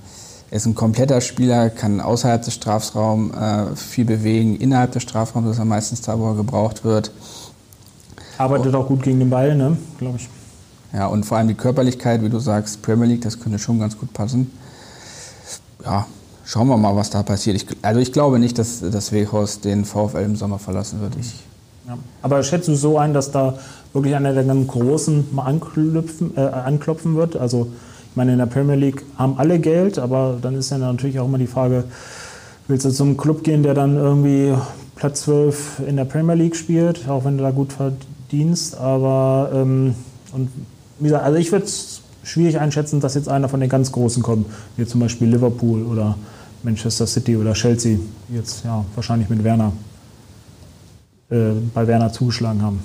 ist 0.50 0.66
ein 0.66 0.74
kompletter 0.74 1.22
Spieler, 1.22 1.70
kann 1.70 2.02
außerhalb 2.02 2.42
des 2.42 2.56
Strafraums 2.56 3.31
äh, 3.36 3.76
viel 3.76 4.06
bewegen, 4.06 4.56
innerhalb 4.56 4.94
des 4.94 5.04
Strafraums 5.04 5.52
ist 5.52 5.60
er 5.60 5.66
meistens 5.66 6.02
da, 6.02 6.18
wo 6.18 6.31
er 6.31 6.36
gebraucht 6.36 6.84
wird. 6.84 7.12
Arbeitet 8.40 8.74
auch 8.74 8.88
gut 8.88 9.04
gegen 9.04 9.20
den 9.20 9.30
Ball, 9.30 9.56
ne? 9.56 9.78
glaube 10.00 10.18
ich. 10.18 10.28
Ja, 10.94 11.06
und 11.06 11.26
vor 11.26 11.38
allem 11.38 11.48
die 11.48 11.54
Körperlichkeit, 11.54 12.24
wie 12.24 12.30
du 12.30 12.40
sagst, 12.40 12.81
Premier 12.81 13.06
League, 13.06 13.22
das 13.22 13.40
könnte 13.40 13.60
schon 13.60 13.80
ganz 13.80 13.96
gut 13.96 14.12
passen. 14.14 14.50
Ja, 15.86 16.08
schauen 16.50 16.68
wir 16.68 16.78
mal, 16.78 16.96
was 16.96 17.12
da 17.12 17.22
passiert. 17.22 17.56
Ich, 17.56 17.68
also 17.84 18.00
ich 18.00 18.12
glaube 18.12 18.40
nicht, 18.40 18.57
dass, 18.57 18.80
dass 18.81 19.12
Weghorst 19.12 19.66
den 19.66 19.86
VfL 19.86 20.24
im 20.24 20.36
Sommer 20.36 20.57
verlassen 20.57 21.00
wird. 21.00 21.13
Ich, 21.19 21.34
ja. 21.88 21.98
Aber 22.24 22.42
schätzt 22.42 22.68
du 22.68 22.75
so 22.75 22.98
ein, 22.98 23.13
dass 23.13 23.31
da 23.31 23.60
wirklich 23.94 24.16
einer 24.16 24.34
der 24.34 24.44
ganz 24.44 24.68
Großen 24.68 25.28
mal 25.31 25.44
anklopfen, 25.44 26.36
äh, 26.36 26.42
anklopfen 26.42 27.16
wird? 27.16 27.38
Also 27.38 27.68
ich 28.10 28.16
meine, 28.16 28.31
in 28.31 28.40
der 28.40 28.48
Premier 28.48 28.75
League 28.75 29.04
haben 29.18 29.36
alle 29.38 29.60
Geld, 29.60 30.00
aber 30.00 30.38
dann 30.42 30.56
ist 30.56 30.72
ja 30.72 30.80
natürlich 30.80 31.19
auch 31.19 31.25
immer 31.25 31.38
die 31.38 31.48
Frage, 31.48 31.84
willst 32.68 32.86
du 32.86 32.90
zum 32.90 33.16
Club 33.16 33.44
gehen, 33.44 33.62
der 33.62 33.75
dann 33.75 33.95
irgendwie 33.95 34.56
Platz 34.95 35.22
12 35.22 35.84
in 35.88 35.98
der 35.98 36.06
Premier 36.06 36.36
League 36.36 36.56
spielt, 36.56 37.07
auch 37.07 37.25
wenn 37.25 37.38
du 37.38 37.44
da 37.44 37.52
gut 37.52 37.74
verdient? 37.74 38.06
Dienst, 38.31 38.78
aber 38.78 39.50
ähm, 39.54 39.95
und 40.34 40.50
wie 41.00 41.06
gesagt, 41.06 41.24
also 41.24 41.38
ich 41.38 41.52
würde 41.52 41.66
es 41.66 42.02
schwierig 42.24 42.60
einschätzen, 42.60 43.00
dass 43.00 43.16
jetzt 43.16 43.28
einer 43.28 43.50
von 43.50 43.60
den 43.60 43.69
ganz 43.69 43.92
Großen 43.92 44.22
kommt, 44.22 44.45
wie 44.78 44.86
zum 44.86 45.00
Beispiel 45.00 45.30
Liverpool 45.30 45.84
oder 45.84 46.16
Manchester 46.64 47.08
City 47.08 47.38
oder 47.38 47.54
Chelsea, 47.54 47.98
jetzt 48.30 48.64
ja 48.66 48.84
wahrscheinlich 48.96 49.30
mit 49.30 49.44
Werner 49.44 49.72
äh, 51.30 51.52
bei 51.74 51.88
Werner 51.88 52.12
zugeschlagen 52.12 52.62
haben. 52.62 52.80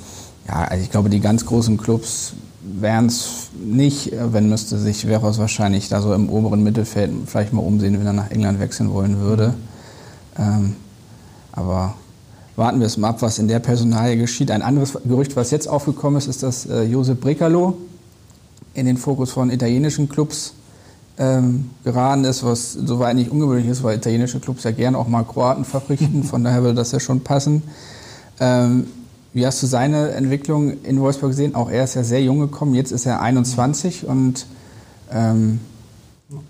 Ja, 0.47 0.65
also 0.65 0.83
ich 0.83 0.91
glaube, 0.91 1.09
die 1.09 1.21
ganz 1.21 1.47
großen 1.47 1.79
Clubs 1.79 2.35
wären 2.63 3.07
es 3.07 3.49
nicht, 3.59 4.13
wenn 4.13 4.49
müsste 4.49 4.79
sich 4.79 5.07
Veros 5.07 5.39
wahrscheinlich 5.39 5.89
da 5.89 6.01
so 6.01 6.15
im 6.15 6.29
oberen 6.29 6.63
Mittelfeld 6.63 7.11
vielleicht 7.27 7.53
mal 7.53 7.63
umsehen, 7.63 7.99
wenn 7.99 8.07
er 8.07 8.13
nach 8.13 8.31
England 8.31 8.61
wechseln 8.61 8.93
wollen 8.93 9.21
würde. 9.21 9.55
Ähm, 10.39 10.77
aber 11.53 11.95
warten 12.57 12.81
wir 12.81 12.87
es 12.87 12.97
mal 12.97 13.11
ab, 13.11 13.23
was 13.23 13.39
in 13.39 13.49
der 13.49 13.59
Personalie 13.59 14.17
geschieht. 14.17 14.51
Ein 14.51 14.63
anderes 14.63 14.99
Gerücht, 15.05 15.37
was 15.37 15.51
jetzt 15.51 15.69
aufgekommen 15.69 16.19
ist, 16.19 16.27
ist, 16.27 16.43
dass 16.43 16.67
äh, 16.67 16.83
Josep 16.83 17.21
Brecalo 17.21 17.77
in 18.75 18.87
den 18.87 18.97
Fokus 18.97 19.31
von 19.31 19.51
italienischen 19.51 20.09
Clubs 20.09 20.55
ähm, 21.19 21.71
geraten 21.85 22.25
ist, 22.25 22.45
was 22.45 22.73
soweit 22.73 23.15
nicht 23.15 23.31
ungewöhnlich 23.31 23.69
ist, 23.69 23.83
weil 23.83 23.97
italienische 23.97 24.41
Clubs 24.41 24.65
ja 24.65 24.73
gerne 24.73 24.99
auch 24.99 25.09
mal 25.09 25.23
Kroaten 25.23 25.65
verpflichten. 25.65 26.23
Von 26.25 26.45
daher 26.45 26.63
würde 26.63 26.75
das 26.75 26.93
ja 26.93 27.01
schon 27.01 27.21
passen. 27.21 27.63
Ähm, 28.41 28.87
wie 29.33 29.47
hast 29.47 29.63
du 29.63 29.67
seine 29.67 30.11
Entwicklung 30.11 30.83
in 30.83 31.01
Wolfsburg 31.01 31.31
gesehen? 31.31 31.55
Auch 31.55 31.71
er 31.71 31.85
ist 31.85 31.95
ja 31.95 32.05
sehr 32.05 32.23
jung 32.23 32.41
gekommen, 32.41 32.75
jetzt 32.75 32.93
ist 32.93 33.07
er 33.07 33.21
21 33.21 34.07
und 34.07 34.47
ähm 35.11 35.61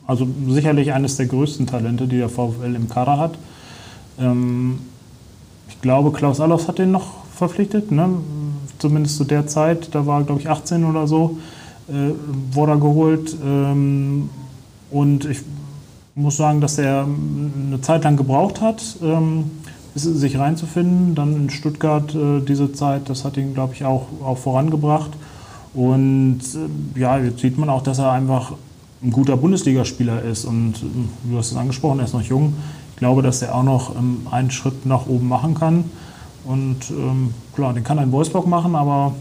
also 0.07 0.27
sicherlich 0.49 0.93
eines 0.93 1.17
der 1.17 1.27
größten 1.27 1.67
Talente, 1.67 2.07
die 2.07 2.19
der 2.19 2.29
VfL 2.29 2.75
im 2.75 2.89
Kader 2.89 3.19
hat. 3.19 3.39
Ähm, 4.19 4.79
ich 5.69 5.81
glaube, 5.81 6.13
Klaus 6.13 6.41
Allofs 6.41 6.69
hat 6.69 6.79
den 6.79 6.91
noch 6.91 7.25
verpflichtet, 7.35 7.91
ne? 7.91 8.09
zumindest 8.79 9.17
zu 9.17 9.25
der 9.25 9.47
Zeit, 9.47 9.95
da 9.95 10.07
war 10.07 10.23
glaube 10.23 10.41
ich 10.41 10.49
18 10.49 10.85
oder 10.85 11.07
so, 11.07 11.39
äh, 11.89 12.13
wurde 12.53 12.73
er 12.73 12.79
geholt. 12.79 13.37
Ähm, 13.45 14.31
und 14.95 15.25
ich 15.25 15.41
muss 16.15 16.37
sagen, 16.37 16.61
dass 16.61 16.79
er 16.79 17.05
eine 17.05 17.81
Zeit 17.81 18.05
lang 18.05 18.17
gebraucht 18.17 18.61
hat, 18.61 18.81
ähm, 19.03 19.51
sich 19.97 20.39
reinzufinden. 20.39 21.17
Dann 21.17 21.35
in 21.35 21.51
Stuttgart 21.51 22.15
äh, 22.15 22.41
diese 22.41 22.73
Zeit, 22.73 23.09
das 23.09 23.25
hat 23.25 23.37
ihn, 23.37 23.55
glaube 23.55 23.75
ich, 23.75 23.85
auch, 23.85 24.07
auch 24.25 24.39
vorangebracht. 24.39 25.11
Und 25.75 26.43
äh, 26.95 27.01
ja, 27.01 27.19
jetzt 27.19 27.41
sieht 27.41 27.59
man 27.59 27.69
auch, 27.69 27.83
dass 27.83 27.99
er 27.99 28.13
einfach 28.13 28.53
ein 29.03 29.11
guter 29.11 29.37
Bundesligaspieler 29.37 30.23
ist. 30.23 30.45
Und 30.45 30.75
äh, 30.75 31.29
du 31.29 31.39
hast 31.39 31.51
es 31.51 31.57
angesprochen, 31.57 31.99
er 31.99 32.05
ist 32.05 32.15
noch 32.15 32.23
jung. 32.23 32.55
Ich 32.93 32.97
glaube, 32.99 33.23
dass 33.23 33.43
er 33.43 33.53
auch 33.53 33.65
noch 33.65 33.97
ähm, 33.97 34.29
einen 34.31 34.53
Schritt 34.53 34.87
nach 34.87 35.09
oben 35.09 35.27
machen 35.27 35.55
kann. 35.55 35.87
Und 36.45 36.89
ähm, 36.91 37.35
klar, 37.53 37.75
den 37.75 37.83
kann 37.83 37.99
er 37.99 38.05
in 38.05 38.13
Wolfsburg 38.13 38.47
machen, 38.47 38.77
aber 38.77 39.13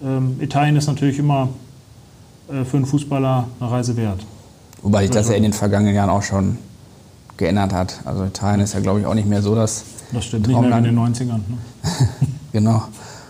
ähm, 0.00 0.36
Italien 0.40 0.76
ist 0.76 0.86
natürlich 0.86 1.18
immer 1.18 1.48
äh, 2.48 2.64
für 2.64 2.76
einen 2.76 2.86
Fußballer 2.86 3.48
eine 3.58 3.70
Reise 3.70 3.96
wert. 3.96 4.24
Wobei 4.82 5.02
sich 5.02 5.10
das 5.10 5.28
ja 5.28 5.34
in 5.34 5.42
den 5.42 5.52
vergangenen 5.52 5.94
Jahren 5.94 6.10
auch 6.10 6.22
schon 6.22 6.58
geändert 7.36 7.72
hat. 7.72 8.00
Also 8.04 8.24
Italien 8.24 8.60
ist 8.60 8.74
ja, 8.74 8.80
glaube 8.80 9.00
ich, 9.00 9.06
auch 9.06 9.14
nicht 9.14 9.28
mehr 9.28 9.42
so 9.42 9.54
das. 9.54 9.84
Das 10.12 10.24
stimmt, 10.24 10.46
nicht 10.46 10.60
mehr 10.60 10.78
in 10.78 10.84
den 10.84 10.98
90ern. 10.98 11.26
Ne? 11.26 11.58
genau. 12.52 12.82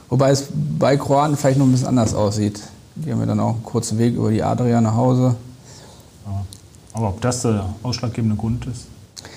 Wobei 0.09 0.31
es 0.31 0.49
bei 0.79 0.97
Kroaten 0.97 1.37
vielleicht 1.37 1.59
noch 1.59 1.67
ein 1.67 1.73
bisschen 1.73 1.89
anders 1.89 2.15
aussieht. 2.15 2.61
Die 2.97 3.13
haben 3.13 3.21
ja 3.21 3.27
dann 3.27 3.41
auch 3.41 3.55
einen 3.55 3.63
kurzen 3.63 3.99
Weg 3.99 4.15
über 4.15 4.31
die 4.31 4.43
Adria 4.43 4.81
nach 4.81 4.95
Hause. 4.95 5.37
Aber 6.93 7.09
ob 7.09 7.21
das 7.21 7.43
der 7.43 7.67
ausschlaggebende 7.83 8.37
Grund 8.37 8.67
ist? 8.67 8.87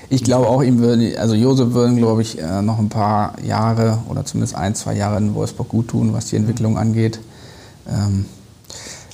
Ich 0.10 0.24
glaube 0.24 0.48
auch, 0.48 0.64
ihm 0.64 0.80
würde, 0.80 1.20
also 1.20 1.36
Josef 1.36 1.74
würden, 1.74 1.98
glaube 1.98 2.22
ich, 2.22 2.40
äh, 2.40 2.62
noch 2.62 2.80
ein 2.80 2.90
paar 2.90 3.40
Jahre 3.44 4.00
oder 4.10 4.26
zumindest 4.26 4.56
ein, 4.56 4.76
zwei 4.76 4.96
Jahre 4.96 5.18
in 5.18 5.36
Wolfsburg 5.36 5.70
gut 5.70 5.90
tun, 5.90 6.14
was 6.14 6.28
die 6.28 6.36
Entwicklung 6.36 6.78
angeht. 6.78 7.20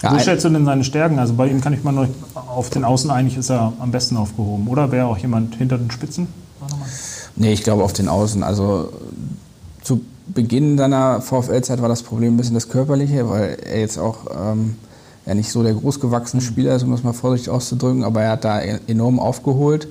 Ähm, 0.01 0.10
ja, 0.10 0.15
Wo 0.15 0.20
stellst 0.20 0.46
du 0.46 0.50
denn 0.50 0.65
seine 0.65 0.84
Stärken? 0.84 1.20
Also 1.20 1.34
bei 1.34 1.48
ihm 1.48 1.62
kann 1.62 1.74
ich 1.74 1.84
mal 1.84 1.91
noch 1.91 2.08
auf 2.34 2.70
den 2.70 2.84
Außen 2.84 3.10
eigentlich 3.12 3.38
ist 3.38 3.50
er 3.50 3.74
am 3.79 3.91
besten 3.91 4.18
aufgehoben. 4.18 4.68
Oder 4.68 4.91
wäre 4.91 5.08
auch 5.08 5.18
jemand 5.18 5.56
hinter 5.56 5.77
den 5.77 5.91
Spitzen? 5.91 6.27
Nee, 7.36 7.53
ich 7.53 7.63
glaube 7.63 7.84
auf 7.84 7.94
den 7.94 8.08
Außen. 8.08 8.44
Also 8.44 8.91
zu 9.82 10.01
Beginn 10.27 10.77
seiner 10.77 11.22
VfL-Zeit 11.22 11.82
war 11.82 11.89
das 11.89 12.03
Problem 12.03 12.34
ein 12.34 12.38
bisschen 12.38 12.53
das 12.53 12.70
Körperliche, 12.70 13.29
weil 13.29 13.58
er 13.65 13.79
jetzt 13.79 13.98
auch 13.98 14.27
ähm, 14.36 14.75
ja 15.25 15.34
nicht 15.34 15.51
so 15.51 15.63
der 15.63 15.74
großgewachsene. 15.74 16.41
Spieler 16.41 16.75
ist, 16.75 16.84
um 16.84 16.91
das 16.91 17.03
mal 17.03 17.13
vorsichtig 17.13 17.50
auszudrücken, 17.50 18.03
aber 18.03 18.22
er 18.22 18.32
hat 18.32 18.46
da 18.46 18.60
enorm 18.60 19.20
aufgeholt. 19.20 19.88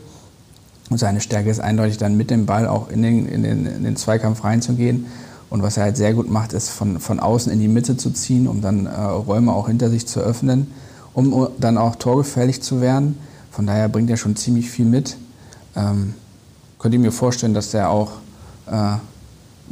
Und 0.90 0.98
seine 0.98 1.20
Stärke 1.20 1.50
ist 1.50 1.60
eindeutig 1.60 1.98
dann 1.98 2.16
mit 2.16 2.30
dem 2.30 2.46
Ball 2.46 2.66
auch 2.66 2.88
in 2.88 3.02
den, 3.02 3.26
in 3.26 3.42
den, 3.42 3.66
in 3.66 3.84
den 3.84 3.96
Zweikampf 3.96 4.44
reinzugehen. 4.44 5.06
Und 5.50 5.62
was 5.62 5.76
er 5.76 5.84
halt 5.84 5.96
sehr 5.96 6.12
gut 6.12 6.30
macht, 6.30 6.52
ist 6.52 6.68
von, 6.68 7.00
von 7.00 7.20
außen 7.20 7.50
in 7.50 7.60
die 7.60 7.68
Mitte 7.68 7.96
zu 7.96 8.10
ziehen, 8.10 8.46
um 8.46 8.60
dann 8.60 8.86
äh, 8.86 9.00
Räume 9.00 9.52
auch 9.52 9.68
hinter 9.68 9.88
sich 9.88 10.06
zu 10.06 10.20
öffnen, 10.20 10.68
um 11.14 11.48
dann 11.58 11.78
auch 11.78 11.96
torgefährlich 11.96 12.60
zu 12.62 12.80
werden. 12.80 13.18
Von 13.50 13.66
daher 13.66 13.88
bringt 13.88 14.10
er 14.10 14.16
schon 14.16 14.36
ziemlich 14.36 14.70
viel 14.70 14.84
mit. 14.84 15.16
Ähm, 15.74 16.14
könnte 16.78 16.96
ich 16.96 17.02
mir 17.02 17.12
vorstellen, 17.12 17.54
dass 17.54 17.72
er 17.74 17.90
auch 17.90 18.12
äh, 18.66 18.72
einen 18.72 19.00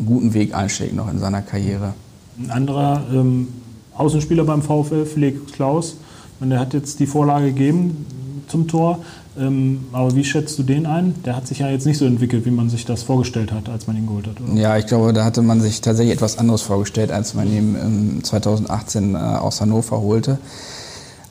guten 0.07 0.35
Weg 0.35 0.55
einschlägt 0.55 0.95
noch 0.95 1.11
in 1.11 1.19
seiner 1.19 1.43
Karriere. 1.43 1.95
Ein 2.39 2.51
anderer 2.51 3.05
ähm, 3.13 3.49
Außenspieler 3.95 4.45
beim 4.45 4.63
VfL, 4.63 5.07
Felix 5.07 5.53
Klaus, 5.53 5.97
der 6.41 6.61
hat 6.61 6.75
jetzt 6.75 7.01
die 7.01 7.07
Vorlage 7.07 7.47
gegeben 7.47 8.07
zum 8.49 8.69
Tor. 8.69 8.99
Ähm, 9.39 9.87
aber 9.93 10.15
wie 10.15 10.25
schätzt 10.25 10.59
du 10.59 10.63
den 10.63 10.87
ein? 10.87 11.15
Der 11.25 11.37
hat 11.37 11.47
sich 11.47 11.59
ja 11.59 11.69
jetzt 11.69 11.87
nicht 11.87 11.99
so 11.99 12.07
entwickelt, 12.07 12.47
wie 12.47 12.51
man 12.51 12.71
sich 12.71 12.85
das 12.85 13.03
vorgestellt 13.03 13.53
hat, 13.53 13.69
als 13.69 13.87
man 13.87 13.97
ihn 13.97 14.07
geholt 14.07 14.27
hat. 14.27 14.41
Oder? 14.41 14.53
Ja, 14.55 14.77
ich 14.77 14.87
glaube, 14.87 15.13
da 15.13 15.25
hatte 15.25 15.43
man 15.43 15.61
sich 15.61 15.81
tatsächlich 15.81 16.15
etwas 16.15 16.39
anderes 16.39 16.63
vorgestellt, 16.63 17.13
als 17.13 17.35
man 17.35 17.53
ihn 17.53 18.21
2018 18.23 19.15
äh, 19.15 19.19
aus 19.19 19.61
Hannover 19.61 20.01
holte. 20.01 20.39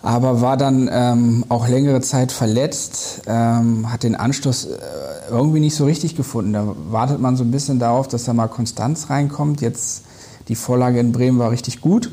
Aber 0.03 0.39
war 0.39 0.55
dann 0.55 0.87
ähm, 0.91 1.45
auch 1.49 1.67
längere 1.67 1.99
Zeit 2.01 2.31
verletzt, 2.31 3.23
ähm, 3.25 3.91
hat 3.91 4.03
den 4.03 4.15
Anschluss 4.15 4.65
äh, 4.65 4.77
irgendwie 5.31 5.59
nicht 5.59 5.75
so 5.75 5.85
richtig 5.85 6.15
gefunden. 6.15 6.53
Da 6.53 6.75
wartet 6.91 7.19
man 7.19 7.35
so 7.35 7.43
ein 7.43 7.49
bisschen 7.49 7.79
darauf, 7.79 8.07
dass 8.07 8.25
da 8.25 8.33
mal 8.33 8.47
Konstanz 8.47 9.09
reinkommt. 9.09 9.61
Jetzt 9.61 10.03
die 10.47 10.53
Vorlage 10.53 10.99
in 10.99 11.11
Bremen 11.11 11.39
war 11.39 11.49
richtig 11.49 11.81
gut. 11.81 12.11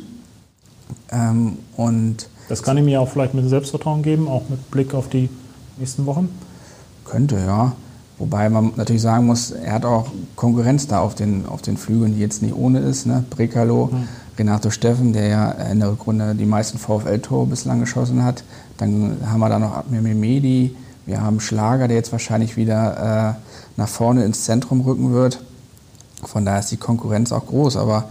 Ähm, 1.11 1.59
und 1.77 2.29
das 2.49 2.63
kann 2.63 2.79
ihm 2.79 2.89
ja 2.89 3.01
auch 3.01 3.09
vielleicht 3.09 3.35
mit 3.35 3.49
Selbstvertrauen 3.49 4.03
geben, 4.03 4.27
auch 4.27 4.49
mit 4.49 4.71
Blick 4.71 4.95
auf 4.95 5.09
die 5.09 5.29
nächsten 5.83 6.07
Wochen. 6.07 6.29
Könnte, 7.05 7.37
ja. 7.37 7.73
Wobei 8.19 8.49
man 8.49 8.73
natürlich 8.77 9.03
sagen 9.03 9.27
muss, 9.27 9.51
er 9.51 9.73
hat 9.73 9.85
auch 9.85 10.07
Konkurrenz 10.37 10.87
da 10.87 11.01
auf 11.01 11.17
den, 11.17 11.45
auf 11.47 11.61
den 11.61 11.77
Flügeln, 11.77 12.15
die 12.15 12.21
jetzt 12.21 12.41
nicht 12.41 12.55
ohne 12.55 12.79
ist. 12.79 13.05
Ne? 13.05 13.25
Brekalo, 13.31 13.91
mhm. 13.91 14.09
Renato 14.39 14.71
Steffen, 14.71 15.13
der 15.13 15.27
ja 15.27 15.51
in 15.51 15.81
der 15.81 15.91
Rückrunde 15.91 16.37
die 16.37 16.47
meisten 16.47 16.79
VfL-Tore 16.79 17.49
bislang 17.49 17.81
geschossen 17.81 18.23
hat. 18.23 18.45
Dann 18.79 19.17
haben 19.27 19.41
wir 19.41 19.49
da 19.49 19.59
noch 19.59 19.77
Admir 19.77 20.03
Mehmedi. 20.03 20.77
Wir 21.05 21.21
haben 21.21 21.41
Schlager, 21.41 21.89
der 21.89 21.97
jetzt 21.97 22.13
wahrscheinlich 22.13 22.57
wieder 22.57 23.37
äh, 23.37 23.81
nach 23.81 23.89
vorne 23.89 24.25
ins 24.25 24.45
Zentrum 24.45 24.83
rücken 24.83 25.13
wird. 25.13 25.43
Von 26.23 26.45
daher 26.45 26.61
ist 26.61 26.71
die 26.71 26.77
Konkurrenz 26.77 27.33
auch 27.33 27.47
groß. 27.47 27.77
Aber 27.77 28.05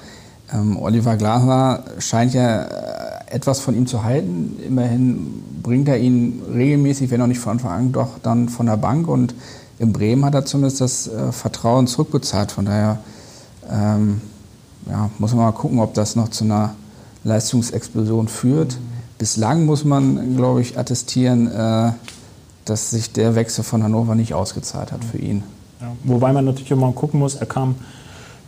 ähm, 0.54 0.78
Oliver 0.78 1.16
Glasner 1.16 1.86
scheint 2.00 2.34
ja 2.34 2.64
äh, 2.64 3.11
etwas 3.32 3.60
von 3.60 3.76
ihm 3.76 3.88
zu 3.88 4.04
halten. 4.04 4.58
Immerhin 4.66 5.44
bringt 5.64 5.88
er 5.88 6.00
ihn 6.00 6.42
regelmäßig, 6.54 7.12
wenn 7.12 7.22
auch 7.22 7.28
nicht 7.28 7.40
von 7.40 7.54
Anfang 7.54 7.72
an, 7.72 7.92
doch 7.92 8.20
dann 8.22 8.50
von 8.50 8.66
der 8.66 8.78
Bank. 8.78 9.08
Und 9.08 9.34
in 9.80 9.94
Bremen 9.94 10.26
hat 10.26 10.36
er 10.36 10.46
zumindest 10.46 10.82
das 10.82 11.08
äh, 11.08 11.32
Vertrauen 11.32 11.88
zurückbezahlt. 11.88 12.52
Von 12.52 12.66
daher 12.66 13.00
ähm, 13.70 14.22
ja, 14.90 15.10
muss 15.18 15.34
man 15.34 15.46
mal 15.46 15.52
gucken, 15.52 15.80
ob 15.80 15.94
das 15.94 16.16
noch 16.16 16.30
zu 16.30 16.44
einer 16.44 16.76
Leistungsexplosion 17.24 18.28
führt. 18.28 18.78
Bislang 19.18 19.66
muss 19.66 19.84
man, 19.84 20.36
glaube 20.36 20.62
ich, 20.62 20.78
attestieren, 20.78 21.48
äh, 21.52 21.92
dass 22.66 22.92
sich 22.92 23.12
der 23.12 23.36
Wechsel 23.36 23.64
von 23.64 23.84
Hannover 23.84 24.16
nicht 24.16 24.34
ausgezahlt 24.34 24.92
hat 24.92 25.04
für 25.04 25.18
ihn. 25.18 25.44
Ja, 25.80 25.92
wobei 26.04 26.32
man 26.34 26.46
natürlich 26.46 26.72
immer 26.72 26.92
gucken 26.92 27.20
muss, 27.20 27.36
er 27.36 27.46
kam 27.46 27.76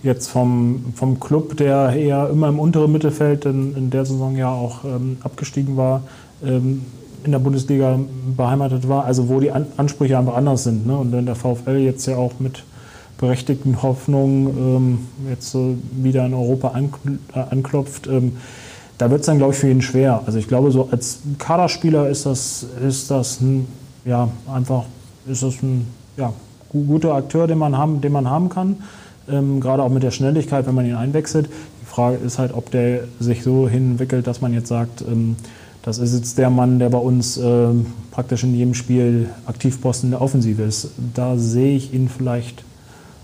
jetzt 0.04 0.28
vom, 0.28 0.94
vom 0.96 1.20
Club, 1.20 1.58
der 1.58 1.94
eher 1.94 2.30
immer 2.30 2.50
im 2.50 2.60
unteren 2.60 2.92
Mittelfeld 2.92 3.46
in, 3.46 3.76
in 3.76 3.90
der 3.90 4.06
Saison 4.06 4.36
ja 4.36 4.52
auch 4.52 4.84
ähm, 4.84 5.18
abgestiegen 5.24 5.78
war, 5.78 6.04
ähm, 6.44 6.84
in 7.24 7.32
der 7.32 7.40
Bundesliga 7.40 7.98
beheimatet 8.36 8.90
war, 8.90 9.06
also 9.06 9.30
wo 9.30 9.40
die 9.40 9.50
An 9.50 9.66
Ansprüche 9.78 10.18
einfach 10.18 10.36
anders 10.36 10.66
sind. 10.66 10.86
Ne? 10.86 10.98
Und 10.98 11.14
wenn 11.14 11.26
der 11.26 11.36
VfL 11.36 11.78
jetzt 11.78 12.06
ja 12.06 12.18
auch 12.18 12.34
mit 12.40 12.64
berechtigten 13.18 13.82
Hoffnungen 13.82 14.48
ähm, 14.58 15.00
jetzt 15.30 15.56
äh, 15.56 15.76
wieder 15.94 16.26
in 16.26 16.34
Europa 16.34 16.70
ankl 16.70 17.20
äh, 17.34 17.40
anklopft, 17.40 18.08
ähm, 18.08 18.34
da 18.98 19.10
wird 19.10 19.22
es 19.22 19.26
dann, 19.26 19.38
glaube 19.38 19.54
ich, 19.54 19.60
für 19.60 19.70
ihn 19.70 19.82
schwer. 19.82 20.22
Also 20.26 20.38
ich 20.38 20.48
glaube, 20.48 20.72
so 20.72 20.90
als 20.92 21.20
Kaderspieler 21.40 22.10
ist 22.10 22.26
das, 22.26 22.66
ist 22.86 23.10
das 23.10 23.40
ein, 23.40 23.68
ja, 24.06 24.28
einfach 24.54 24.84
ist 25.26 25.44
das 25.44 25.64
ein 25.64 25.88
ja, 26.18 26.34
guter 26.72 27.16
Akteur, 27.16 27.48
den 27.48 27.58
man 27.58 27.78
haben, 27.78 28.02
den 28.02 28.12
man 28.12 28.30
haben 28.30 28.50
kann 28.50 28.78
ähm, 29.30 29.60
gerade 29.60 29.84
auch 29.84 29.90
mit 29.90 30.04
der 30.04 30.12
Schnelligkeit, 30.12 30.68
wenn 30.68 30.76
man 30.76 30.86
ihn 30.86 30.96
einwechselt. 30.96 31.48
Die 31.82 31.86
Frage 31.86 32.18
ist 32.18 32.40
halt, 32.40 32.54
ob 32.54 32.72
der 32.72 33.06
sich 33.20 33.44
so 33.44 33.68
hinentwickelt, 33.68 34.28
dass 34.28 34.42
man 34.42 34.54
jetzt 34.54 34.68
sagt, 34.68 35.02
ähm, 35.02 35.36
das 35.82 35.98
ist 35.98 36.14
jetzt 36.14 36.38
der 36.38 36.50
Mann, 36.50 36.80
der 36.80 36.90
bei 36.90 36.98
uns 36.98 37.38
äh, 37.38 37.68
praktisch 38.12 38.44
in 38.44 38.56
jedem 38.56 38.74
Spiel 38.74 39.30
Aktivposten 39.46 40.12
der 40.12 40.22
Offensive 40.22 40.64
ist. 40.64 40.90
Da 41.14 41.38
sehe 41.38 41.76
ich 41.76 41.94
ihn 41.94 42.08
vielleicht 42.08 42.64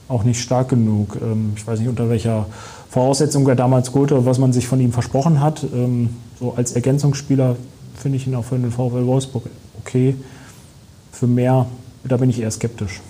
auch 0.09 0.23
nicht 0.23 0.41
stark 0.41 0.69
genug. 0.69 1.17
Ähm, 1.21 1.53
ich 1.55 1.65
weiß 1.65 1.79
nicht, 1.79 1.89
unter 1.89 2.09
welcher 2.09 2.47
Voraussetzung 2.89 3.47
er 3.47 3.55
damals 3.55 3.93
hat, 3.93 4.25
was 4.25 4.39
man 4.39 4.51
sich 4.51 4.67
von 4.67 4.79
ihm 4.79 4.91
versprochen 4.91 5.41
hat. 5.41 5.65
Ähm, 5.73 6.09
so 6.39 6.53
als 6.55 6.73
Ergänzungsspieler 6.73 7.55
finde 7.95 8.17
ich 8.17 8.27
ihn 8.27 8.35
auch 8.35 8.45
für 8.45 8.57
den 8.57 8.71
VfL 8.71 9.05
Wolfsburg 9.05 9.43
okay. 9.79 10.15
Für 11.11 11.27
mehr, 11.27 11.65
da 12.03 12.17
bin 12.17 12.29
ich 12.29 12.41
eher 12.41 12.51
skeptisch. 12.51 13.01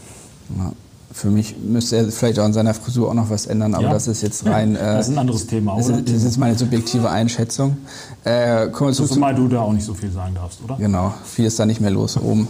Ja 0.57 0.71
für 1.11 1.29
mich 1.29 1.55
müsste 1.57 1.97
er 1.97 2.11
vielleicht 2.11 2.39
auch 2.39 2.43
an 2.43 2.53
seiner 2.53 2.73
Frisur 2.73 3.09
auch 3.09 3.13
noch 3.13 3.29
was 3.29 3.47
ändern, 3.47 3.73
aber 3.73 3.85
ja. 3.85 3.93
das 3.93 4.07
ist 4.07 4.21
jetzt 4.21 4.45
rein. 4.45 4.75
Äh, 4.75 4.79
das 4.79 5.07
ist 5.07 5.13
ein 5.13 5.17
anderes 5.17 5.47
Thema, 5.47 5.75
das 5.75 5.89
Ist, 5.89 6.07
das 6.07 6.23
ist 6.23 6.37
meine 6.37 6.57
subjektive 6.57 7.09
Einschätzung. 7.09 7.77
Äh, 8.23 8.67
kommen 8.67 8.91
wir 8.91 8.95
zurück 8.95 9.11
Zumal 9.11 9.33
du 9.33 9.47
da 9.47 9.61
auch 9.61 9.73
nicht 9.73 9.85
so 9.85 9.93
viel 9.93 10.11
sagen 10.11 10.35
darfst, 10.35 10.59
oder? 10.63 10.75
Genau, 10.77 11.13
viel 11.23 11.45
ist 11.45 11.59
da 11.59 11.65
nicht 11.65 11.81
mehr 11.81 11.89
los 11.89 12.15
oben. 12.17 12.47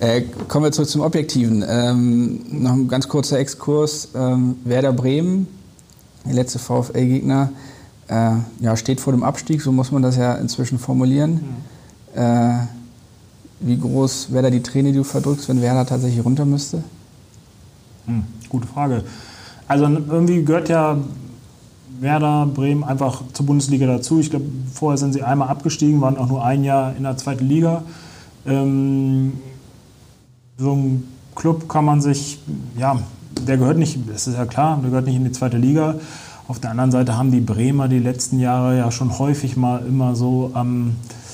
Äh, 0.00 0.22
kommen 0.48 0.64
wir 0.64 0.72
zurück 0.72 0.88
zum 0.88 1.02
Objektiven. 1.02 1.64
Ähm, 1.66 2.40
noch 2.50 2.72
ein 2.72 2.88
ganz 2.88 3.08
kurzer 3.08 3.38
Exkurs. 3.38 4.08
Ähm, 4.14 4.56
Werder 4.64 4.92
Bremen, 4.92 5.46
der 6.26 6.34
letzte 6.34 6.58
VfL-Gegner, 6.58 7.50
äh, 8.08 8.30
ja, 8.60 8.76
steht 8.76 9.00
vor 9.00 9.12
dem 9.12 9.22
Abstieg, 9.22 9.62
so 9.62 9.70
muss 9.70 9.92
man 9.92 10.02
das 10.02 10.16
ja 10.16 10.34
inzwischen 10.34 10.80
formulieren. 10.80 11.40
Äh, 12.14 12.54
wie 13.60 13.78
groß 13.78 14.32
wäre 14.32 14.44
da 14.44 14.50
die 14.50 14.62
Träne, 14.62 14.90
die 14.90 14.98
du 14.98 15.04
verdrückst, 15.04 15.48
wenn 15.48 15.62
Werder 15.62 15.86
tatsächlich 15.86 16.24
runter 16.24 16.44
müsste? 16.44 16.82
Hm, 18.10 18.24
gute 18.48 18.66
Frage. 18.66 19.04
Also 19.68 19.84
irgendwie 19.84 20.44
gehört 20.44 20.68
ja 20.68 20.98
Werder 22.00 22.46
Bremen 22.46 22.82
einfach 22.82 23.22
zur 23.32 23.46
Bundesliga 23.46 23.86
dazu. 23.86 24.18
Ich 24.18 24.30
glaube, 24.30 24.46
vorher 24.72 24.98
sind 24.98 25.12
sie 25.12 25.22
einmal 25.22 25.48
abgestiegen, 25.48 26.00
waren 26.00 26.16
auch 26.16 26.28
nur 26.28 26.44
ein 26.44 26.64
Jahr 26.64 26.96
in 26.96 27.04
der 27.04 27.16
zweiten 27.16 27.46
Liga. 27.46 27.82
Ähm, 28.46 29.34
so 30.58 30.72
ein 30.72 31.04
Club 31.36 31.68
kann 31.68 31.84
man 31.84 32.00
sich, 32.00 32.40
ja, 32.76 32.98
der 33.46 33.58
gehört 33.58 33.78
nicht, 33.78 33.98
das 34.10 34.26
ist 34.26 34.36
ja 34.36 34.44
klar, 34.44 34.78
der 34.82 34.90
gehört 34.90 35.06
nicht 35.06 35.16
in 35.16 35.24
die 35.24 35.32
zweite 35.32 35.56
Liga. 35.56 35.94
Auf 36.48 36.58
der 36.58 36.70
anderen 36.70 36.90
Seite 36.90 37.16
haben 37.16 37.30
die 37.30 37.40
Bremer 37.40 37.86
die 37.86 38.00
letzten 38.00 38.40
Jahre 38.40 38.76
ja 38.76 38.90
schon 38.90 39.18
häufig 39.18 39.56
mal 39.56 39.86
immer 39.86 40.16
so 40.16 40.50
am 40.54 40.68
ähm, 40.68 40.88
äh, 40.88 41.29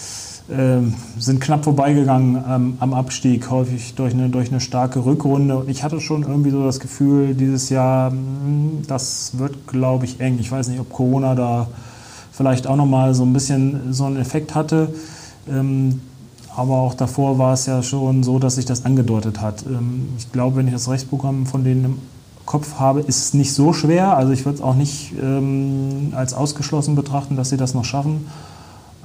sind 0.48 1.40
knapp 1.40 1.64
vorbeigegangen 1.64 2.42
ähm, 2.48 2.76
am 2.78 2.94
Abstieg, 2.94 3.50
häufig 3.50 3.94
durch 3.94 4.14
eine, 4.14 4.28
durch 4.28 4.50
eine 4.50 4.60
starke 4.60 5.04
Rückrunde. 5.04 5.58
Und 5.58 5.68
ich 5.68 5.82
hatte 5.82 6.00
schon 6.00 6.22
irgendwie 6.22 6.50
so 6.50 6.64
das 6.64 6.78
Gefühl, 6.78 7.34
dieses 7.34 7.68
Jahr, 7.68 8.10
hm, 8.12 8.82
das 8.86 9.38
wird, 9.38 9.66
glaube 9.66 10.04
ich, 10.04 10.20
eng. 10.20 10.38
Ich 10.38 10.52
weiß 10.52 10.68
nicht, 10.68 10.78
ob 10.78 10.92
Corona 10.92 11.34
da 11.34 11.66
vielleicht 12.30 12.66
auch 12.66 12.76
nochmal 12.76 13.14
so 13.14 13.24
ein 13.24 13.32
bisschen 13.32 13.92
so 13.92 14.04
einen 14.04 14.18
Effekt 14.18 14.54
hatte. 14.54 14.94
Ähm, 15.48 16.00
aber 16.54 16.74
auch 16.74 16.94
davor 16.94 17.38
war 17.38 17.52
es 17.52 17.66
ja 17.66 17.82
schon 17.82 18.22
so, 18.22 18.38
dass 18.38 18.54
sich 18.54 18.64
das 18.64 18.84
angedeutet 18.84 19.40
hat. 19.40 19.64
Ähm, 19.66 20.10
ich 20.16 20.30
glaube, 20.32 20.56
wenn 20.56 20.66
ich 20.66 20.72
das 20.72 20.88
Rechtsprogramm 20.88 21.46
von 21.46 21.64
denen 21.64 21.84
im 21.84 21.98
Kopf 22.46 22.78
habe, 22.78 23.00
ist 23.00 23.18
es 23.18 23.34
nicht 23.34 23.52
so 23.52 23.72
schwer. 23.72 24.16
Also 24.16 24.32
ich 24.32 24.44
würde 24.44 24.58
es 24.58 24.62
auch 24.62 24.74
nicht 24.76 25.12
ähm, 25.20 26.12
als 26.14 26.34
ausgeschlossen 26.34 26.94
betrachten, 26.94 27.36
dass 27.36 27.50
sie 27.50 27.56
das 27.56 27.74
noch 27.74 27.84
schaffen. 27.84 28.26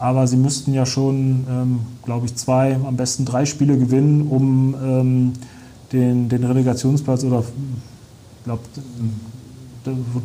Aber 0.02 0.26
sie 0.26 0.36
müssten 0.36 0.74
ja 0.74 0.88
schon, 0.88 1.46
ähm, 1.48 1.80
glaube 2.04 2.26
ich, 2.26 2.36
zwei, 2.36 2.76
am 2.76 2.98
besten 2.98 3.24
drei 3.24 3.46
Spiele 3.46 3.78
gewinnen, 3.78 4.28
um 4.28 4.76
ähm, 4.84 5.34
den, 5.92 6.28
den 6.28 6.44
Relegationsplatz 6.44 7.24
oder 7.24 7.44
glaube, 8.44 8.64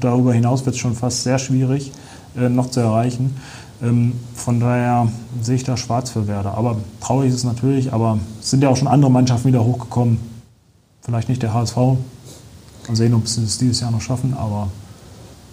darüber 0.01 0.33
hinaus 0.33 0.65
wird 0.65 0.77
es 0.77 0.81
schon 0.81 0.95
fast 0.95 1.25
sehr 1.25 1.39
schwierig, 1.39 1.93
äh, 2.39 2.49
noch 2.49 2.71
zu 2.71 2.81
erreichen. 2.81 3.37
Ähm, 3.83 4.15
von 4.35 4.61
daher 4.61 5.09
sehe 5.43 5.57
ich 5.57 5.65
da 5.65 5.77
schwarz 5.77 6.09
für 6.11 6.27
Werder. 6.27 6.55
Aber 6.55 6.79
traurig 7.03 7.29
ist 7.29 7.35
es 7.35 7.45
natürlich, 7.45 7.93
aber 7.93 8.19
es 8.41 8.49
sind 8.49 8.63
ja 8.63 8.71
auch 8.71 8.77
schon 8.79 8.89
andere 8.89 9.11
Mannschaften 9.11 9.49
wieder 9.49 9.63
hochgekommen. 9.63 10.19
Vielleicht 11.03 11.29
nicht 11.29 11.43
der 11.43 11.53
HSV. 11.53 11.77
Mal 11.77 11.99
sehen, 12.95 13.13
ob 13.13 13.29
sie 13.29 13.45
es 13.45 13.59
dieses 13.59 13.81
Jahr 13.81 13.91
noch 13.91 14.01
schaffen, 14.01 14.33
aber 14.33 14.69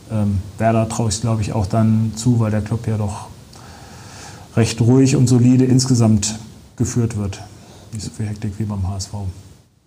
ähm, 0.09 0.39
Werder 0.57 0.87
traue 0.87 1.09
ich 1.09 1.15
es, 1.15 1.21
glaube 1.21 1.41
ich, 1.41 1.51
auch 1.51 1.65
dann 1.65 2.13
zu, 2.15 2.39
weil 2.39 2.51
der 2.51 2.61
Club 2.61 2.87
ja 2.87 2.95
doch 2.95 3.27
recht 4.55 4.81
ruhig 4.81 5.15
und 5.15 5.27
solide 5.27 5.65
insgesamt 5.65 6.39
geführt 6.75 7.17
wird. 7.17 7.41
Nicht 7.91 8.05
so 8.05 8.11
viel 8.11 8.27
Hektik 8.27 8.53
wie 8.57 8.63
beim 8.63 8.87
HSV. 8.87 9.13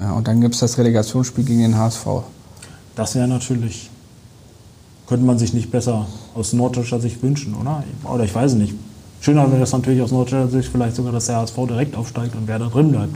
Ja, 0.00 0.12
und 0.12 0.28
dann 0.28 0.40
gibt 0.40 0.54
es 0.54 0.60
das 0.60 0.78
Relegationsspiel 0.78 1.44
gegen 1.44 1.60
den 1.60 1.76
HSV. 1.76 2.06
Das 2.94 3.14
wäre 3.14 3.28
natürlich, 3.28 3.90
könnte 5.06 5.24
man 5.24 5.38
sich 5.38 5.52
nicht 5.52 5.70
besser 5.70 6.06
aus 6.34 6.52
norddeutscher 6.52 7.00
Sicht 7.00 7.22
wünschen, 7.22 7.54
oder? 7.54 7.82
Oder 8.04 8.24
ich 8.24 8.34
weiß 8.34 8.54
nicht. 8.54 8.74
Schöner 9.20 9.50
wäre 9.50 9.62
es 9.62 9.72
natürlich 9.72 10.02
aus 10.02 10.12
norddeutscher 10.12 10.48
Sicht 10.48 10.68
vielleicht 10.70 10.96
sogar, 10.96 11.12
dass 11.12 11.26
der 11.26 11.36
HSV 11.36 11.56
direkt 11.68 11.96
aufsteigt 11.96 12.34
und 12.34 12.46
wer 12.46 12.58
da 12.58 12.66
drin 12.66 12.90
bleibt. 12.90 13.14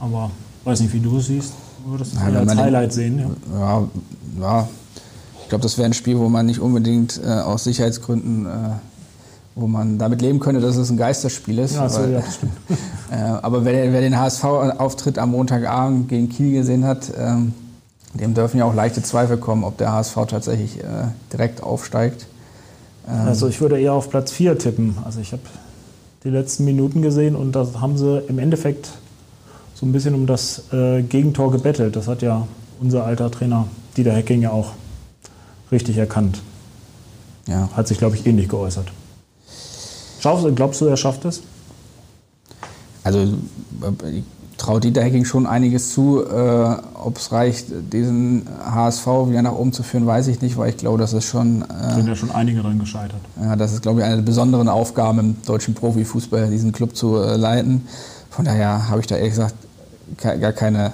Aber 0.00 0.30
weiß 0.64 0.80
nicht, 0.80 0.92
wie 0.94 1.00
du 1.00 1.18
es 1.18 1.26
siehst. 1.26 1.52
Würdest 1.86 2.14
du 2.14 2.18
das 2.18 2.48
als 2.48 2.56
Highlight 2.56 2.92
sehen? 2.92 3.18
Ja, 3.18 3.58
ja, 3.58 3.88
ja. 4.40 4.68
ich 5.42 5.48
glaube, 5.48 5.62
das 5.62 5.78
wäre 5.78 5.86
ein 5.86 5.94
Spiel, 5.94 6.18
wo 6.18 6.28
man 6.28 6.46
nicht 6.46 6.60
unbedingt 6.60 7.20
äh, 7.24 7.28
aus 7.28 7.64
Sicherheitsgründen 7.64 8.46
äh, 8.46 8.48
wo 9.54 9.66
man 9.66 9.98
damit 9.98 10.22
leben 10.22 10.40
könnte, 10.40 10.60
dass 10.60 10.76
es 10.76 10.90
ein 10.90 10.96
Geisterspiel 10.96 11.58
ist. 11.58 11.74
Ja, 11.74 11.88
so, 11.88 12.02
ja, 12.02 12.20
das 12.20 12.36
stimmt. 12.36 12.52
äh, 13.10 13.16
aber 13.16 13.64
wer, 13.64 13.92
wer 13.92 14.00
den 14.00 14.18
HSV-Auftritt 14.18 15.18
am 15.18 15.32
Montagabend 15.32 16.08
gegen 16.08 16.28
Kiel 16.28 16.52
gesehen 16.52 16.84
hat, 16.84 17.12
ähm, 17.18 17.52
dem 18.14 18.34
dürfen 18.34 18.58
ja 18.58 18.64
auch 18.64 18.74
leichte 18.74 19.02
Zweifel 19.02 19.36
kommen, 19.36 19.64
ob 19.64 19.78
der 19.78 19.92
HSV 19.92 20.16
tatsächlich 20.28 20.80
äh, 20.80 21.08
direkt 21.32 21.62
aufsteigt. 21.62 22.26
Ähm 23.08 23.28
also 23.28 23.48
ich 23.48 23.60
würde 23.60 23.80
eher 23.80 23.92
auf 23.92 24.10
Platz 24.10 24.32
4 24.32 24.58
tippen. 24.58 24.96
Also 25.04 25.20
ich 25.20 25.32
habe 25.32 25.42
die 26.24 26.30
letzten 26.30 26.64
Minuten 26.64 27.02
gesehen 27.02 27.36
und 27.36 27.52
da 27.52 27.66
haben 27.80 27.96
sie 27.96 28.18
im 28.28 28.38
Endeffekt 28.38 28.90
so 29.74 29.86
ein 29.86 29.92
bisschen 29.92 30.14
um 30.14 30.26
das 30.26 30.64
äh, 30.72 31.02
Gegentor 31.02 31.52
gebettelt. 31.52 31.96
Das 31.96 32.08
hat 32.08 32.22
ja 32.22 32.46
unser 32.80 33.04
alter 33.04 33.30
Trainer 33.30 33.66
Dieter 33.96 34.12
Hecking 34.12 34.42
ja 34.42 34.50
auch 34.50 34.72
richtig 35.72 35.96
erkannt. 35.96 36.42
Ja. 37.46 37.68
Hat 37.74 37.88
sich, 37.88 37.98
glaube 37.98 38.16
ich, 38.16 38.26
ähnlich 38.26 38.48
geäußert. 38.48 38.86
Glaubst 40.20 40.80
du, 40.80 40.86
er 40.86 40.96
schafft 40.96 41.24
es? 41.24 41.42
Also 43.02 43.26
traue 44.60 44.80
Dieter 44.80 45.02
Hecking 45.02 45.24
schon 45.24 45.46
einiges 45.46 45.92
zu. 45.92 46.22
Äh, 46.24 46.76
Ob 46.94 47.16
es 47.16 47.32
reicht, 47.32 47.66
diesen 47.92 48.46
HSV 48.64 49.06
wieder 49.28 49.42
nach 49.42 49.52
oben 49.52 49.72
zu 49.72 49.82
führen, 49.82 50.06
weiß 50.06 50.28
ich 50.28 50.42
nicht, 50.42 50.56
weil 50.56 50.70
ich 50.70 50.76
glaube, 50.76 50.98
das 50.98 51.12
ist 51.12 51.24
schon. 51.24 51.62
Äh, 51.62 51.94
sind 51.94 52.08
ja 52.08 52.14
schon 52.14 52.30
einige 52.30 52.60
dran 52.60 52.78
gescheitert. 52.78 53.20
Ja, 53.40 53.56
das 53.56 53.72
ist, 53.72 53.82
glaube 53.82 54.00
ich, 54.00 54.06
eine 54.06 54.16
der 54.16 54.22
besonderen 54.22 54.68
Aufgaben 54.68 55.18
im 55.18 55.36
deutschen 55.46 55.74
Profifußball, 55.74 56.50
diesen 56.50 56.72
Club 56.72 56.94
zu 56.94 57.16
äh, 57.16 57.36
leiten. 57.36 57.86
Von 58.28 58.44
daher 58.44 58.88
habe 58.88 59.00
ich 59.00 59.06
da 59.06 59.16
ehrlich 59.16 59.32
gesagt 59.32 59.54
gar 60.18 60.52
keine, 60.52 60.92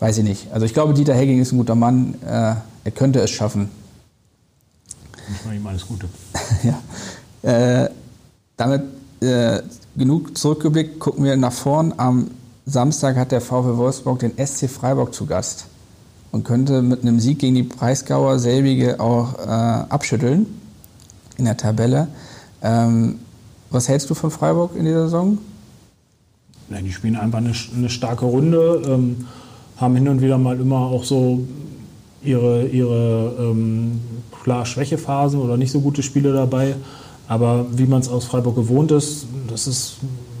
weiß 0.00 0.18
ich 0.18 0.24
nicht. 0.24 0.52
Also 0.52 0.66
ich 0.66 0.74
glaube, 0.74 0.94
Dieter 0.94 1.14
Hecking 1.14 1.40
ist 1.40 1.52
ein 1.52 1.58
guter 1.58 1.74
Mann. 1.74 2.14
Äh, 2.26 2.54
er 2.84 2.90
könnte 2.94 3.20
es 3.20 3.30
schaffen. 3.30 3.70
Ich 5.32 5.44
mache 5.46 5.54
ihm 5.54 5.66
alles 5.66 5.86
Gute. 5.86 6.08
ja. 6.62 7.88
Damit 8.62 8.82
äh, 9.22 9.60
genug 9.96 10.38
zurückgeblickt, 10.38 11.00
gucken 11.00 11.24
wir 11.24 11.36
nach 11.36 11.52
vorn. 11.52 11.94
Am 11.96 12.30
Samstag 12.64 13.16
hat 13.16 13.32
der 13.32 13.40
VfL 13.40 13.76
Wolfsburg 13.76 14.20
den 14.20 14.34
SC 14.38 14.70
Freiburg 14.70 15.12
zu 15.12 15.26
Gast 15.26 15.66
und 16.30 16.44
könnte 16.44 16.80
mit 16.80 17.02
einem 17.02 17.18
Sieg 17.18 17.40
gegen 17.40 17.56
die 17.56 17.64
Breisgauer 17.64 18.38
selbige 18.38 19.00
auch 19.00 19.36
äh, 19.36 19.48
abschütteln 19.48 20.46
in 21.38 21.44
der 21.44 21.56
Tabelle. 21.56 22.06
Ähm, 22.62 23.18
was 23.70 23.88
hältst 23.88 24.08
du 24.10 24.14
von 24.14 24.30
Freiburg 24.30 24.76
in 24.76 24.84
dieser 24.84 25.06
Saison? 25.06 25.38
Ja, 26.70 26.80
die 26.80 26.92
spielen 26.92 27.16
einfach 27.16 27.38
eine, 27.38 27.52
eine 27.76 27.90
starke 27.90 28.26
Runde, 28.26 28.80
ähm, 28.86 29.26
haben 29.76 29.96
hin 29.96 30.06
und 30.06 30.20
wieder 30.20 30.38
mal 30.38 30.60
immer 30.60 30.78
auch 30.78 31.02
so 31.02 31.40
ihre, 32.22 32.68
ihre 32.68 33.34
ähm, 33.40 34.00
klar 34.40 34.64
Schwächephasen 34.66 35.40
oder 35.40 35.56
nicht 35.56 35.72
so 35.72 35.80
gute 35.80 36.04
Spiele 36.04 36.32
dabei. 36.32 36.76
Aber 37.32 37.64
wie 37.72 37.86
man 37.86 38.02
es 38.02 38.10
aus 38.10 38.26
Freiburg 38.26 38.56
gewohnt 38.56 38.92
ist, 38.92 39.26
das 39.48 39.66
ist 39.66 39.96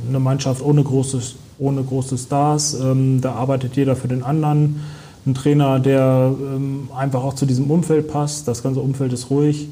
eine 0.06 0.20
Mannschaft 0.20 0.62
ohne 0.62 0.84
große, 0.84 1.22
ohne 1.58 1.82
große 1.82 2.18
Stars. 2.18 2.74
Ähm, 2.74 3.22
da 3.22 3.32
arbeitet 3.32 3.76
jeder 3.76 3.96
für 3.96 4.08
den 4.08 4.22
anderen. 4.22 4.82
Ein 5.24 5.32
Trainer, 5.32 5.80
der 5.80 6.34
ähm, 6.38 6.90
einfach 6.94 7.24
auch 7.24 7.32
zu 7.32 7.46
diesem 7.46 7.70
Umfeld 7.70 8.08
passt. 8.08 8.46
Das 8.46 8.62
ganze 8.62 8.80
Umfeld 8.80 9.14
ist 9.14 9.30
ruhig. 9.30 9.68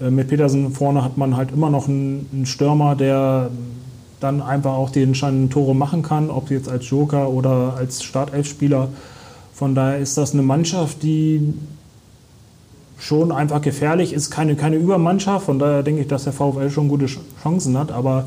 Äh, 0.00 0.10
mit 0.10 0.26
Petersen 0.26 0.72
vorne 0.72 1.04
hat 1.04 1.16
man 1.16 1.36
halt 1.36 1.52
immer 1.52 1.70
noch 1.70 1.86
einen, 1.86 2.26
einen 2.32 2.46
Stürmer, 2.46 2.96
der 2.96 3.50
dann 4.18 4.42
einfach 4.42 4.72
auch 4.72 4.90
die 4.90 5.02
entscheidenden 5.04 5.50
Tore 5.50 5.72
machen 5.72 6.02
kann, 6.02 6.30
ob 6.30 6.50
jetzt 6.50 6.68
als 6.68 6.90
Joker 6.90 7.30
oder 7.30 7.74
als 7.76 8.02
Startelfspieler. 8.02 8.88
Von 9.54 9.76
daher 9.76 9.98
ist 9.98 10.18
das 10.18 10.32
eine 10.32 10.42
Mannschaft, 10.42 11.04
die 11.04 11.54
schon 12.98 13.32
einfach 13.32 13.60
gefährlich 13.60 14.12
ist. 14.12 14.30
Keine, 14.30 14.56
keine 14.56 14.76
Übermannschaft, 14.76 15.46
von 15.46 15.58
daher 15.58 15.82
denke 15.82 16.02
ich, 16.02 16.08
dass 16.08 16.24
der 16.24 16.32
VfL 16.32 16.70
schon 16.70 16.88
gute 16.88 17.06
Chancen 17.42 17.76
hat, 17.78 17.92
aber 17.92 18.26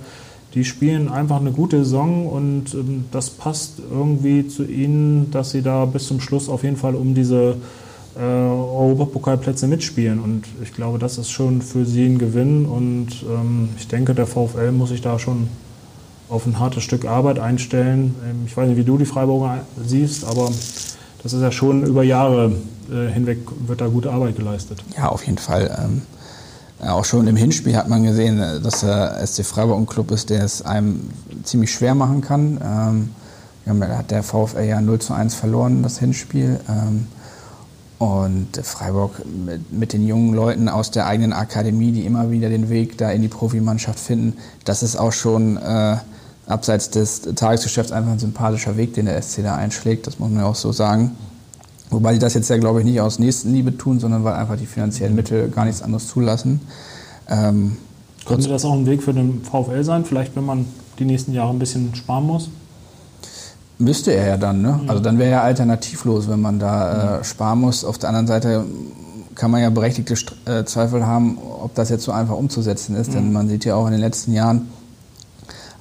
die 0.54 0.66
spielen 0.66 1.10
einfach 1.10 1.40
eine 1.40 1.52
gute 1.52 1.80
Saison 1.80 2.28
und 2.28 2.74
ähm, 2.74 3.06
das 3.12 3.30
passt 3.30 3.80
irgendwie 3.92 4.48
zu 4.48 4.64
ihnen, 4.64 5.30
dass 5.32 5.52
sie 5.52 5.62
da 5.62 5.86
bis 5.86 6.08
zum 6.08 6.20
Schluss 6.20 6.50
auf 6.50 6.64
jeden 6.64 6.78
Fall 6.78 6.96
um 6.96 7.14
diese 7.14 7.56
äh, 8.18 8.22
Europapokalplätze 8.22 9.68
mitspielen. 9.68 10.20
Und 10.20 10.46
ich 10.64 10.74
glaube, 10.74 10.98
das 10.98 11.18
ist 11.18 11.30
schon 11.30 11.62
für 11.62 11.86
sie 11.86 12.06
ein 12.06 12.18
Gewinn 12.18 12.66
und 12.66 13.08
ähm, 13.30 13.70
ich 13.78 13.88
denke, 13.88 14.16
der 14.16 14.26
VfL 14.26 14.72
muss 14.72 14.90
sich 14.90 15.02
da 15.02 15.20
schon 15.20 15.48
auf 16.30 16.46
ein 16.46 16.60
hartes 16.60 16.84
Stück 16.84 17.06
Arbeit 17.06 17.40
einstellen. 17.40 18.16
Ähm, 18.28 18.44
ich 18.48 18.58
weiß 18.58 18.68
nicht, 18.70 18.78
wie 18.78 18.84
du 18.84 18.98
die 18.98 19.06
Freiburger 19.06 19.62
siehst, 19.84 20.26
aber 20.26 20.52
das 21.24 21.34
ist 21.34 21.42
ja 21.42 21.52
schon 21.52 21.86
über 21.86 22.04
Jahre 22.04 22.54
äh, 22.92 23.12
hinweg 23.12 23.40
wird 23.68 23.82
da 23.82 23.88
gute 23.88 24.12
Arbeit 24.12 24.36
geleistet. 24.36 24.84
Ja, 24.98 25.10
auf 25.10 25.26
jeden 25.26 25.38
Fall. 25.38 25.78
Ähm, 25.84 26.02
auch 26.88 27.04
schon 27.04 27.28
im 27.28 27.36
Hinspiel 27.36 27.76
hat 27.76 27.90
man 27.90 28.04
gesehen, 28.04 28.40
äh, 28.40 28.60
dass 28.60 28.82
der 28.82 29.26
SC 29.26 29.46
Freiburg 29.46 29.80
ein 29.80 29.86
Club 29.86 30.12
ist, 30.12 30.30
der 30.30 30.44
es 30.44 30.62
einem 30.62 31.10
ziemlich 31.44 31.72
schwer 31.72 31.96
machen 31.96 32.22
kann. 32.22 32.60
Ähm, 32.64 33.80
da 33.80 33.98
hat 33.98 34.10
der 34.10 34.24
VfL 34.24 34.64
ja 34.64 34.82
0 34.82 35.00
zu 35.00 35.14
1 35.14 35.36
verloren, 35.36 35.84
das 35.84 36.00
Hinspiel. 36.00 36.60
Ähm, 36.68 37.08
und 38.00 38.58
Freiburg 38.64 39.22
mit, 39.26 39.74
mit, 39.74 39.92
den 39.92 40.08
jungen 40.08 40.34
Leuten 40.34 40.70
aus 40.70 40.90
der 40.90 41.06
eigenen 41.06 41.34
Akademie, 41.34 41.92
die 41.92 42.06
immer 42.06 42.32
wieder 42.32 42.48
den 42.48 42.70
Weg 42.70 42.98
da 42.98 43.12
in 43.12 43.22
die 43.22 43.28
Profimannschaft 43.28 44.00
finden, 44.00 44.38
das 44.64 44.84
ist 44.84 44.96
auch 44.96 45.12
schon 45.12 45.58
äh, 45.58 45.98
abseits 46.50 46.90
des 46.90 47.22
Tagesgeschäfts 47.22 47.92
einfach 47.92 48.12
ein 48.12 48.20
sympathischer 48.20 48.76
Weg, 48.76 48.94
den 48.96 49.06
der 49.06 49.22
SC 49.22 49.44
da 49.44 49.56
einschlägt. 49.56 50.08
Das 50.08 50.20
muss 50.20 50.30
man 50.30 50.42
ja 50.42 50.48
auch 50.48 50.56
so 50.56 50.72
sagen. 50.72 51.16
Wobei 51.92 52.14
die 52.14 52.20
das 52.20 52.34
jetzt 52.34 52.50
ja, 52.50 52.58
glaube 52.58 52.80
ich, 52.80 52.86
nicht 52.86 53.02
aus 53.02 53.20
Nächstenliebe 53.20 53.78
tun, 53.78 54.00
sondern 54.00 54.24
weil 54.24 54.34
einfach 54.34 54.58
die 54.58 54.66
finanziellen 54.66 55.16
Mittel 55.16 55.50
gar 55.50 55.66
nichts 55.66 55.82
anderes 55.82 56.08
zulassen. 56.08 56.62
Ähm, 57.28 57.78
Könnte 58.26 58.50
das 58.50 58.66
auch 58.66 58.74
ein 58.74 58.86
Weg 58.86 59.02
für 59.02 59.14
den 59.14 59.42
VfL 59.44 59.84
sein? 59.84 60.06
Vielleicht, 60.06 60.36
wenn 60.36 60.46
man 60.46 60.66
die 61.00 61.06
nächsten 61.06 61.34
Jahre 61.34 61.52
ein 61.52 61.60
bisschen 61.60 61.96
sparen 61.96 62.28
muss? 62.28 62.50
Müsste 63.78 64.12
er 64.12 64.28
ja 64.28 64.38
dann, 64.38 64.62
ne? 64.62 64.82
Also 64.88 65.02
dann 65.02 65.18
wäre 65.18 65.32
er 65.32 65.44
alternativlos, 65.44 66.28
wenn 66.28 66.42
man 66.42 66.60
da 66.60 67.20
äh, 67.20 67.24
sparen 67.24 67.62
muss. 67.62 67.86
Auf 67.86 67.98
der 67.98 68.10
anderen 68.10 68.28
Seite 68.28 68.66
kann 69.36 69.52
man 69.52 69.62
ja 69.62 69.70
berechtigte 69.70 70.16
äh, 70.46 70.66
Zweifel 70.66 71.06
haben, 71.06 71.38
ob 71.38 71.74
das 71.76 71.90
jetzt 71.90 72.04
so 72.04 72.12
einfach 72.12 72.36
umzusetzen 72.36 72.96
ist. 72.96 73.12
Mhm. 73.12 73.14
Denn 73.14 73.34
man 73.34 73.48
sieht 73.48 73.66
ja 73.66 73.76
auch 73.76 73.86
in 73.86 73.94
den 73.94 74.02
letzten 74.02 74.34
Jahren, 74.34 74.68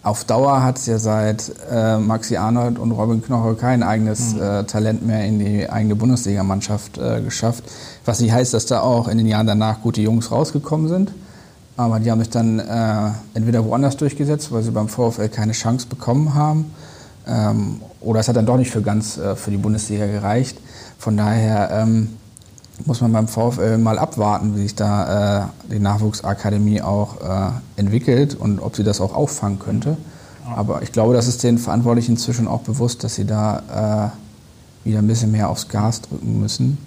auf 0.02 0.24
Dauer 0.24 0.62
hat 0.62 0.78
es 0.78 0.87
ja 0.87 0.98
seit 0.98 1.52
äh, 1.70 1.98
Maxi 1.98 2.37
Arnold 2.37 2.78
und 2.78 2.92
Robin 2.92 3.22
Knoche 3.22 3.54
kein 3.54 3.82
eigenes 3.82 4.34
mhm. 4.34 4.42
äh, 4.42 4.64
Talent 4.64 5.04
mehr 5.06 5.24
in 5.24 5.38
die 5.38 5.68
eigene 5.68 5.96
Bundesligamannschaft 5.96 6.98
äh, 6.98 7.20
geschafft. 7.20 7.64
Was 8.04 8.20
nicht 8.20 8.32
heißt, 8.32 8.54
dass 8.54 8.66
da 8.66 8.80
auch 8.80 9.08
in 9.08 9.18
den 9.18 9.26
Jahren 9.26 9.46
danach 9.46 9.80
gute 9.80 10.00
Jungs 10.00 10.30
rausgekommen 10.30 10.88
sind. 10.88 11.12
Aber 11.76 12.00
die 12.00 12.11
haben 12.11 12.20
sich 12.20 12.30
dann 12.30 12.58
äh, 12.58 13.11
entweder 13.34 13.64
woanders 13.64 13.96
durchgesetzt, 13.96 14.50
weil 14.50 14.62
sie 14.62 14.70
beim 14.70 14.88
VfL 14.88 15.28
keine 15.28 15.52
Chance 15.52 15.87
bekommen 15.88 16.34
haben. 16.34 16.72
Ähm, 17.26 17.80
oder 18.00 18.20
es 18.20 18.28
hat 18.28 18.37
dann 18.37 18.46
doch 18.46 18.56
nicht 18.56 18.70
für 18.70 18.82
ganz 18.82 19.16
äh, 19.16 19.37
für 19.37 19.50
die 19.50 19.58
Bundesliga 19.58 20.06
gereicht. 20.06 20.58
Von 20.98 21.16
daher 21.16 21.70
ähm, 21.72 22.17
muss 22.85 23.01
man 23.01 23.12
beim 23.12 23.29
VfL 23.29 23.79
mal 23.79 23.99
abwarten, 23.99 24.57
wie 24.57 24.62
sich 24.62 24.75
da 24.75 25.43
äh, 25.45 25.73
die 25.73 25.81
Nachwuchsakademie 25.81 26.83
auch 26.83 27.21
äh, 27.21 27.51
entwickelt 27.81 28.35
und 28.35 28.61
ob 28.61 28.77
sie 28.77 28.85
das 28.85 29.01
auch 29.01 29.14
auffangen 29.14 29.59
könnte. 29.59 29.97
Aber 30.57 30.83
ich 30.83 30.93
glaube, 30.93 31.14
das 31.14 31.29
ist 31.29 31.43
den 31.43 31.59
Verantwortlichen 31.59 32.12
inzwischen 32.12 32.49
auch 32.49 32.62
bewusst, 32.62 33.05
dass 33.05 33.14
sie 33.14 33.27
da 33.27 34.12
äh, 34.85 34.88
wieder 34.88 35.01
ein 35.01 35.07
bisschen 35.07 35.31
mehr 35.31 35.51
aufs 35.51 35.69
Gas 35.69 36.01
drücken 36.03 36.41
müssen. 36.41 36.79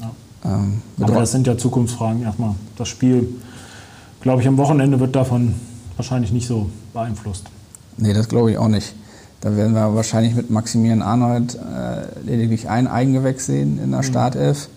Ja. 0.00 0.10
Ähm, 0.44 0.82
Aber 1.00 1.20
das 1.20 1.32
sind 1.32 1.46
ja 1.46 1.56
Zukunftsfragen 1.56 2.22
erstmal. 2.22 2.54
Das 2.76 2.88
Spiel, 2.88 3.28
glaube 4.20 4.42
ich, 4.42 4.48
am 4.48 4.56
Wochenende 4.56 4.98
wird 4.98 5.14
davon 5.14 5.54
wahrscheinlich 5.96 6.32
nicht 6.32 6.48
so 6.48 6.70
beeinflusst. 6.92 7.44
Nee, 7.96 8.12
das 8.12 8.28
glaube 8.28 8.50
ich 8.50 8.58
auch 8.58 8.68
nicht. 8.68 8.94
Da 9.40 9.56
werden 9.56 9.74
wir 9.74 9.94
wahrscheinlich 9.94 10.34
mit 10.34 10.50
Maximilian 10.50 11.02
Arnold 11.02 11.56
äh, 11.56 12.20
lediglich 12.24 12.68
ein 12.68 12.86
Eigengewächs 12.86 13.46
sehen 13.46 13.78
in 13.82 13.90
der 13.90 14.00
mhm. 14.00 14.04
Startelf. 14.04 14.68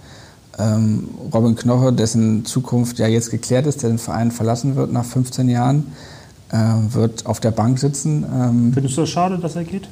Ähm, 0.57 1.09
Robin 1.33 1.55
Knoche, 1.55 1.91
dessen 1.91 2.45
Zukunft 2.45 2.99
ja 2.99 3.07
jetzt 3.07 3.31
geklärt 3.31 3.67
ist, 3.67 3.83
der 3.83 3.89
den 3.89 3.97
Verein 3.97 4.31
verlassen 4.31 4.75
wird 4.75 4.91
nach 4.91 5.03
15 5.03 5.49
Jahren, 5.49 5.91
äh, 6.51 6.57
wird 6.93 7.25
auf 7.25 7.39
der 7.39 7.51
Bank 7.51 7.79
sitzen. 7.79 8.23
Ähm 8.23 8.71
Findest 8.73 8.97
du 8.97 9.01
das 9.01 9.09
schade, 9.09 9.37
dass 9.37 9.55
er 9.55 9.65
geht? 9.65 9.89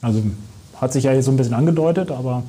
Also 0.00 0.22
hat 0.76 0.92
sich 0.92 1.04
ja 1.04 1.12
jetzt 1.12 1.26
so 1.26 1.30
ein 1.30 1.36
bisschen 1.36 1.54
angedeutet, 1.54 2.10
aber 2.10 2.42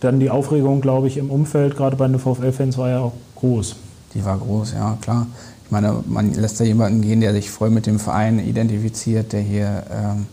dann 0.00 0.20
die 0.20 0.30
Aufregung, 0.30 0.80
glaube 0.80 1.08
ich, 1.08 1.16
im 1.16 1.30
Umfeld, 1.30 1.76
gerade 1.76 1.96
bei 1.96 2.06
den 2.06 2.18
VfL-Fans, 2.18 2.78
war 2.78 2.88
ja 2.88 3.00
auch 3.00 3.12
groß. 3.36 3.76
Die 4.14 4.24
war 4.24 4.38
groß, 4.38 4.72
ja, 4.72 4.96
klar. 5.00 5.26
Ich 5.64 5.70
meine, 5.70 6.02
man 6.06 6.32
lässt 6.34 6.58
da 6.60 6.64
jemanden 6.64 7.00
gehen, 7.00 7.20
der 7.20 7.32
sich 7.32 7.50
voll 7.50 7.70
mit 7.70 7.86
dem 7.86 7.98
Verein 7.98 8.38
identifiziert, 8.38 9.32
der 9.32 9.40
hier 9.40 9.84
ähm, 9.90 10.26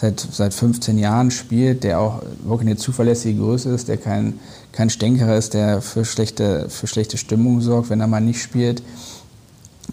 seit, 0.00 0.20
seit 0.20 0.54
15 0.54 0.96
Jahren 0.96 1.30
spielt, 1.32 1.82
der 1.82 1.98
auch 1.98 2.22
wirklich 2.44 2.68
eine 2.68 2.76
zuverlässige 2.76 3.40
Größe 3.40 3.70
ist, 3.70 3.88
der 3.88 3.96
kein, 3.96 4.38
kein 4.70 4.90
Stänkerer 4.90 5.36
ist, 5.36 5.54
der 5.54 5.82
für 5.82 6.04
schlechte, 6.04 6.66
für 6.68 6.86
schlechte 6.86 7.16
Stimmung 7.16 7.60
sorgt, 7.60 7.90
wenn 7.90 8.00
er 8.00 8.06
mal 8.06 8.20
nicht 8.20 8.40
spielt. 8.40 8.82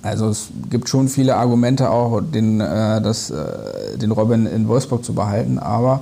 Also 0.03 0.29
es 0.29 0.49
gibt 0.69 0.89
schon 0.89 1.07
viele 1.07 1.37
Argumente 1.37 1.89
auch, 1.89 2.21
den, 2.21 2.61
äh, 2.61 3.01
das, 3.01 3.31
äh, 3.31 3.97
den 3.97 4.11
Robin 4.11 4.45
in 4.45 4.67
Wolfsburg 4.67 5.03
zu 5.03 5.15
behalten, 5.15 5.57
aber 5.57 6.01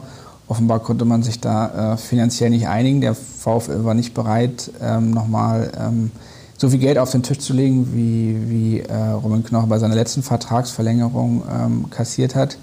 offenbar 0.50 0.80
konnte 0.80 1.06
man 1.06 1.24
sich 1.24 1.40
da 1.40 1.94
äh, 1.94 1.98
finanziell 1.98 2.50
nicht 2.50 2.68
einigen. 2.68 3.00
Der 3.00 3.16
VfL 3.16 3.86
war 3.86 3.94
nicht 3.94 4.14
bereit, 4.14 4.70
ähm, 4.82 5.12
nochmal 5.12 5.72
ähm, 5.80 6.12
so 6.58 6.70
viel 6.70 6.80
Geld 6.80 6.98
auf 6.98 7.12
den 7.12 7.24
Tisch 7.24 7.40
zu 7.40 7.54
legen, 7.54 7.94
wie, 7.94 8.50
wie 8.50 8.80
äh, 8.82 9.12
Robin 9.12 9.46
Knoche 9.46 9.68
bei 9.68 9.80
seiner 9.80 9.96
letzten 9.96 10.24
Vertragsverlängerung 10.24 11.44
ähm, 11.50 11.90
kassiert 11.90 12.36
hat. 12.36 12.58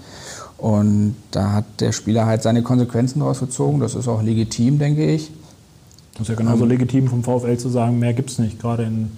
Und 0.61 1.15
da 1.31 1.53
hat 1.53 1.65
der 1.79 1.91
Spieler 1.91 2.27
halt 2.27 2.43
seine 2.43 2.61
Konsequenzen 2.61 3.19
daraus 3.19 3.39
gezogen. 3.39 3.79
Das 3.79 3.95
ist 3.95 4.07
auch 4.07 4.21
legitim, 4.21 4.77
denke 4.77 5.03
ich. 5.03 5.31
Das 6.13 6.21
ist 6.21 6.27
ja 6.29 6.35
genauso 6.35 6.65
ähm, 6.65 6.69
legitim 6.69 7.07
vom 7.07 7.23
VfL 7.23 7.57
zu 7.57 7.67
sagen, 7.69 7.97
mehr 7.97 8.13
gibt 8.13 8.29
es 8.29 8.37
nicht, 8.37 8.61
gerade 8.61 8.83
in, 8.83 9.09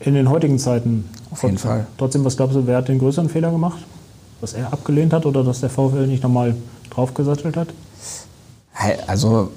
in 0.00 0.14
den 0.14 0.30
heutigen 0.30 0.58
Zeiten. 0.58 1.04
Auf 1.30 1.42
jeden 1.42 1.58
Fall. 1.58 1.86
Trotzdem, 1.98 2.24
was 2.24 2.38
glaubst 2.38 2.56
du, 2.56 2.66
wer 2.66 2.78
hat 2.78 2.88
den 2.88 2.98
größeren 2.98 3.28
Fehler 3.28 3.50
gemacht? 3.50 3.84
Dass 4.40 4.54
er 4.54 4.72
abgelehnt 4.72 5.12
hat 5.12 5.26
oder 5.26 5.44
dass 5.44 5.60
der 5.60 5.68
VfL 5.68 6.06
nicht 6.06 6.22
nochmal 6.22 6.54
draufgesattelt 6.88 7.58
hat? 7.58 7.68
Also, 9.06 9.50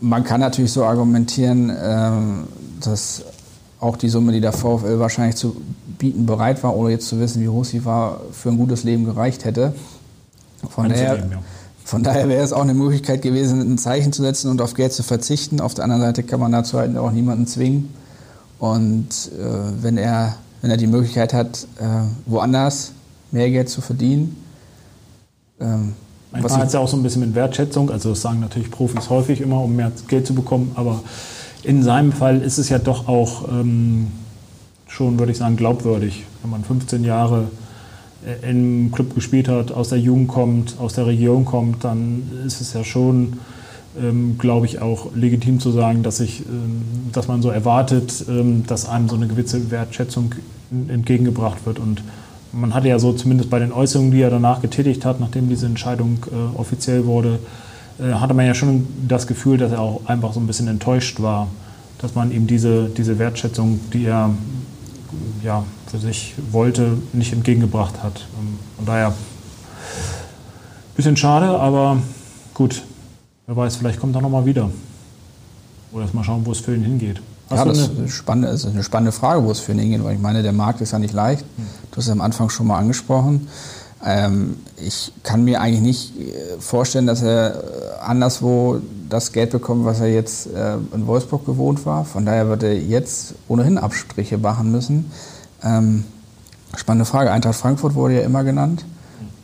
man 0.00 0.24
kann 0.24 0.40
natürlich 0.40 0.72
so 0.72 0.84
argumentieren, 0.84 1.70
ähm, 1.78 2.44
dass 2.80 3.24
auch 3.78 3.98
die 3.98 4.08
Summe, 4.08 4.32
die 4.32 4.40
der 4.40 4.52
VfL 4.52 4.98
wahrscheinlich 4.98 5.36
zu 5.36 5.54
bieten 5.98 6.24
bereit 6.24 6.62
war, 6.62 6.74
ohne 6.74 6.92
jetzt 6.92 7.08
zu 7.08 7.20
wissen, 7.20 7.42
wie 7.42 7.48
hoch 7.48 7.66
sie 7.66 7.84
war, 7.84 8.22
für 8.32 8.48
ein 8.48 8.56
gutes 8.56 8.84
Leben 8.84 9.04
gereicht 9.04 9.44
hätte. 9.44 9.74
Von 10.70 10.88
daher, 10.88 11.16
ja. 11.16 11.24
von 11.84 12.02
daher 12.02 12.28
wäre 12.28 12.42
es 12.42 12.52
auch 12.52 12.62
eine 12.62 12.74
Möglichkeit 12.74 13.22
gewesen, 13.22 13.60
ein 13.60 13.78
Zeichen 13.78 14.12
zu 14.12 14.22
setzen 14.22 14.50
und 14.50 14.60
auf 14.60 14.74
Geld 14.74 14.92
zu 14.92 15.02
verzichten. 15.02 15.60
Auf 15.60 15.74
der 15.74 15.84
anderen 15.84 16.02
Seite 16.02 16.22
kann 16.22 16.40
man 16.40 16.52
dazu 16.52 16.78
halt 16.78 16.96
auch 16.96 17.10
niemanden 17.10 17.46
zwingen. 17.46 17.94
Und 18.58 19.08
äh, 19.38 19.82
wenn, 19.82 19.96
er, 19.96 20.36
wenn 20.62 20.70
er 20.70 20.76
die 20.76 20.86
Möglichkeit 20.86 21.34
hat, 21.34 21.66
äh, 21.78 21.84
woanders 22.26 22.92
mehr 23.30 23.50
Geld 23.50 23.68
zu 23.68 23.80
verdienen. 23.80 24.36
Ähm, 25.60 25.94
Manchmal 26.32 26.60
hat 26.60 26.66
es 26.68 26.72
ja 26.72 26.80
auch 26.80 26.88
so 26.88 26.96
ein 26.96 27.02
bisschen 27.02 27.20
mit 27.20 27.34
Wertschätzung, 27.34 27.90
also 27.90 28.10
das 28.10 28.22
sagen 28.22 28.40
natürlich 28.40 28.70
Profis 28.70 29.08
häufig 29.08 29.40
immer, 29.40 29.60
um 29.62 29.76
mehr 29.76 29.92
Geld 30.08 30.26
zu 30.26 30.34
bekommen, 30.34 30.72
aber 30.74 31.00
in 31.62 31.82
seinem 31.82 32.12
Fall 32.12 32.42
ist 32.42 32.58
es 32.58 32.68
ja 32.68 32.78
doch 32.78 33.06
auch 33.06 33.48
ähm, 33.48 34.08
schon, 34.88 35.18
würde 35.18 35.32
ich 35.32 35.38
sagen, 35.38 35.56
glaubwürdig, 35.56 36.24
wenn 36.42 36.50
man 36.50 36.64
15 36.64 37.04
Jahre 37.04 37.48
im 38.42 38.90
Club 38.92 39.14
gespielt 39.14 39.48
hat, 39.48 39.72
aus 39.72 39.90
der 39.90 39.98
Jugend 39.98 40.28
kommt, 40.28 40.76
aus 40.78 40.94
der 40.94 41.06
Region 41.06 41.44
kommt, 41.44 41.84
dann 41.84 42.22
ist 42.46 42.60
es 42.60 42.72
ja 42.72 42.84
schon, 42.84 43.34
ähm, 44.00 44.36
glaube 44.38 44.66
ich, 44.66 44.80
auch 44.80 45.14
legitim 45.14 45.60
zu 45.60 45.70
sagen, 45.70 46.02
dass, 46.02 46.20
ich, 46.20 46.40
ähm, 46.40 46.82
dass 47.12 47.28
man 47.28 47.42
so 47.42 47.50
erwartet, 47.50 48.24
ähm, 48.28 48.64
dass 48.66 48.88
einem 48.88 49.08
so 49.08 49.16
eine 49.16 49.26
gewisse 49.26 49.70
Wertschätzung 49.70 50.34
entgegengebracht 50.88 51.66
wird. 51.66 51.78
Und 51.78 52.02
man 52.52 52.74
hatte 52.74 52.88
ja 52.88 52.98
so 52.98 53.12
zumindest 53.12 53.50
bei 53.50 53.58
den 53.58 53.72
Äußerungen, 53.72 54.10
die 54.10 54.22
er 54.22 54.30
danach 54.30 54.62
getätigt 54.62 55.04
hat, 55.04 55.20
nachdem 55.20 55.48
diese 55.48 55.66
Entscheidung 55.66 56.18
äh, 56.32 56.58
offiziell 56.58 57.06
wurde, 57.06 57.38
äh, 58.00 58.14
hatte 58.14 58.34
man 58.34 58.46
ja 58.46 58.54
schon 58.54 58.86
das 59.06 59.26
Gefühl, 59.26 59.58
dass 59.58 59.72
er 59.72 59.80
auch 59.80 60.06
einfach 60.06 60.32
so 60.32 60.40
ein 60.40 60.46
bisschen 60.46 60.68
enttäuscht 60.68 61.20
war, 61.20 61.48
dass 61.98 62.14
man 62.14 62.32
ihm 62.32 62.46
diese, 62.46 62.88
diese 62.88 63.18
Wertschätzung, 63.18 63.80
die 63.92 64.04
er 64.04 64.30
ja, 65.42 65.64
für 65.90 65.98
sich 65.98 66.34
wollte, 66.50 66.98
nicht 67.12 67.32
entgegengebracht 67.32 68.02
hat. 68.02 68.26
Ähm, 68.38 68.58
von 68.76 68.86
daher 68.86 69.08
ein 69.08 69.14
bisschen 70.96 71.16
schade, 71.16 71.48
aber 71.58 71.98
gut. 72.52 72.82
Wer 73.46 73.56
weiß, 73.56 73.76
vielleicht 73.76 74.00
kommt 74.00 74.14
er 74.16 74.22
nochmal 74.22 74.46
wieder. 74.46 74.70
Oder 75.92 76.02
erst 76.02 76.14
mal 76.14 76.24
schauen, 76.24 76.46
wo 76.46 76.52
es 76.52 76.60
für 76.60 76.74
ihn 76.74 76.82
hingeht. 76.82 77.20
Hast 77.50 77.58
ja, 77.58 77.64
das 77.66 77.78
ist 77.78 77.90
eine, 77.98 78.08
spannende, 78.08 78.48
ist 78.48 78.66
eine 78.66 78.82
spannende 78.82 79.12
Frage, 79.12 79.44
wo 79.44 79.50
es 79.50 79.60
für 79.60 79.72
ihn 79.72 79.78
hingeht, 79.78 80.02
weil 80.02 80.14
ich 80.14 80.20
meine, 80.20 80.42
der 80.42 80.52
Markt 80.52 80.80
ist 80.80 80.92
ja 80.92 80.98
nicht 80.98 81.12
leicht. 81.12 81.42
Hm. 81.42 81.66
Du 81.90 81.96
hast 81.98 82.06
es 82.06 82.10
am 82.10 82.20
Anfang 82.20 82.48
schon 82.48 82.66
mal 82.66 82.78
angesprochen. 82.78 83.48
Ähm, 84.04 84.56
ich 84.76 85.12
kann 85.22 85.44
mir 85.44 85.60
eigentlich 85.60 85.80
nicht 85.80 86.18
äh, 86.18 86.58
vorstellen, 86.58 87.06
dass 87.06 87.22
er 87.22 87.54
äh, 87.54 87.60
anderswo 88.02 88.80
das 89.08 89.32
Geld 89.32 89.50
bekommt, 89.50 89.84
was 89.84 90.00
er 90.00 90.08
jetzt 90.08 90.46
äh, 90.46 90.76
in 90.94 91.06
Wolfsburg 91.06 91.44
gewohnt 91.46 91.84
war. 91.86 92.04
Von 92.04 92.26
daher 92.26 92.48
wird 92.48 92.62
er 92.62 92.74
jetzt 92.74 93.34
ohnehin 93.48 93.78
Abstriche 93.78 94.38
machen 94.38 94.70
müssen. 94.70 95.10
Ähm, 95.62 96.04
spannende 96.76 97.04
Frage. 97.04 97.30
Eintracht 97.30 97.56
Frankfurt 97.56 97.94
wurde 97.94 98.16
ja 98.16 98.22
immer 98.22 98.44
genannt. 98.44 98.84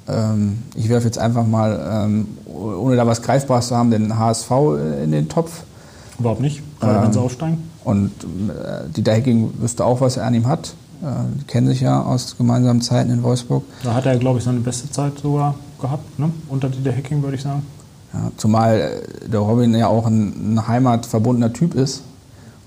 Ähm, 0.09 0.63
ich 0.75 0.89
werfe 0.89 1.07
jetzt 1.07 1.19
einfach 1.19 1.47
mal, 1.47 2.07
ähm, 2.07 2.29
ohne 2.47 2.97
da 2.97 3.07
was 3.07 3.23
Greifbares 3.23 3.69
zu 3.69 3.77
haben, 3.77 3.91
den 3.91 4.19
HSV 4.19 4.51
in 5.05 5.13
den 5.13 5.29
Topf. 5.29 5.63
Überhaupt 6.19 6.41
nicht, 6.41 6.63
gerade 6.81 7.03
wenn 7.03 7.13
sie 7.13 7.21
aufsteigen. 7.21 7.71
Und 7.85 8.11
äh, 8.25 8.89
Dieter 8.95 9.13
Hecking 9.13 9.53
wüsste 9.59 9.85
auch, 9.85 10.01
was 10.01 10.17
er 10.17 10.27
an 10.27 10.35
ihm 10.35 10.47
hat. 10.47 10.75
Äh, 11.03 11.07
die 11.39 11.45
kennen 11.45 11.67
sich 11.67 11.81
ja 11.81 12.03
aus 12.03 12.37
gemeinsamen 12.37 12.83
Zeiten 12.83 13.11
in 13.11 13.23
Wolfsburg. 13.23 13.65
Da 13.83 13.95
hat 13.95 14.07
er, 14.07 14.19
glaube 14.19 14.39
ich, 14.39 14.45
seine 14.45 14.61
beste 14.61 14.91
Zeit 14.91 15.19
sogar 15.19 15.55
gehabt, 15.81 16.19
ne? 16.19 16.31
unter 16.49 16.69
Dieter 16.69 16.93
Hecking, 16.93 17.23
würde 17.23 17.37
ich 17.37 17.43
sagen. 17.43 17.63
Ja, 18.13 18.33
zumal 18.37 19.03
äh, 19.25 19.29
der 19.29 19.41
Robin 19.41 19.75
ja 19.75 19.89
auch 19.89 20.07
ein, 20.07 20.55
ein, 20.55 20.69
heimatverbundener 20.69 21.53
Typ 21.53 21.75
ist. 21.75 22.03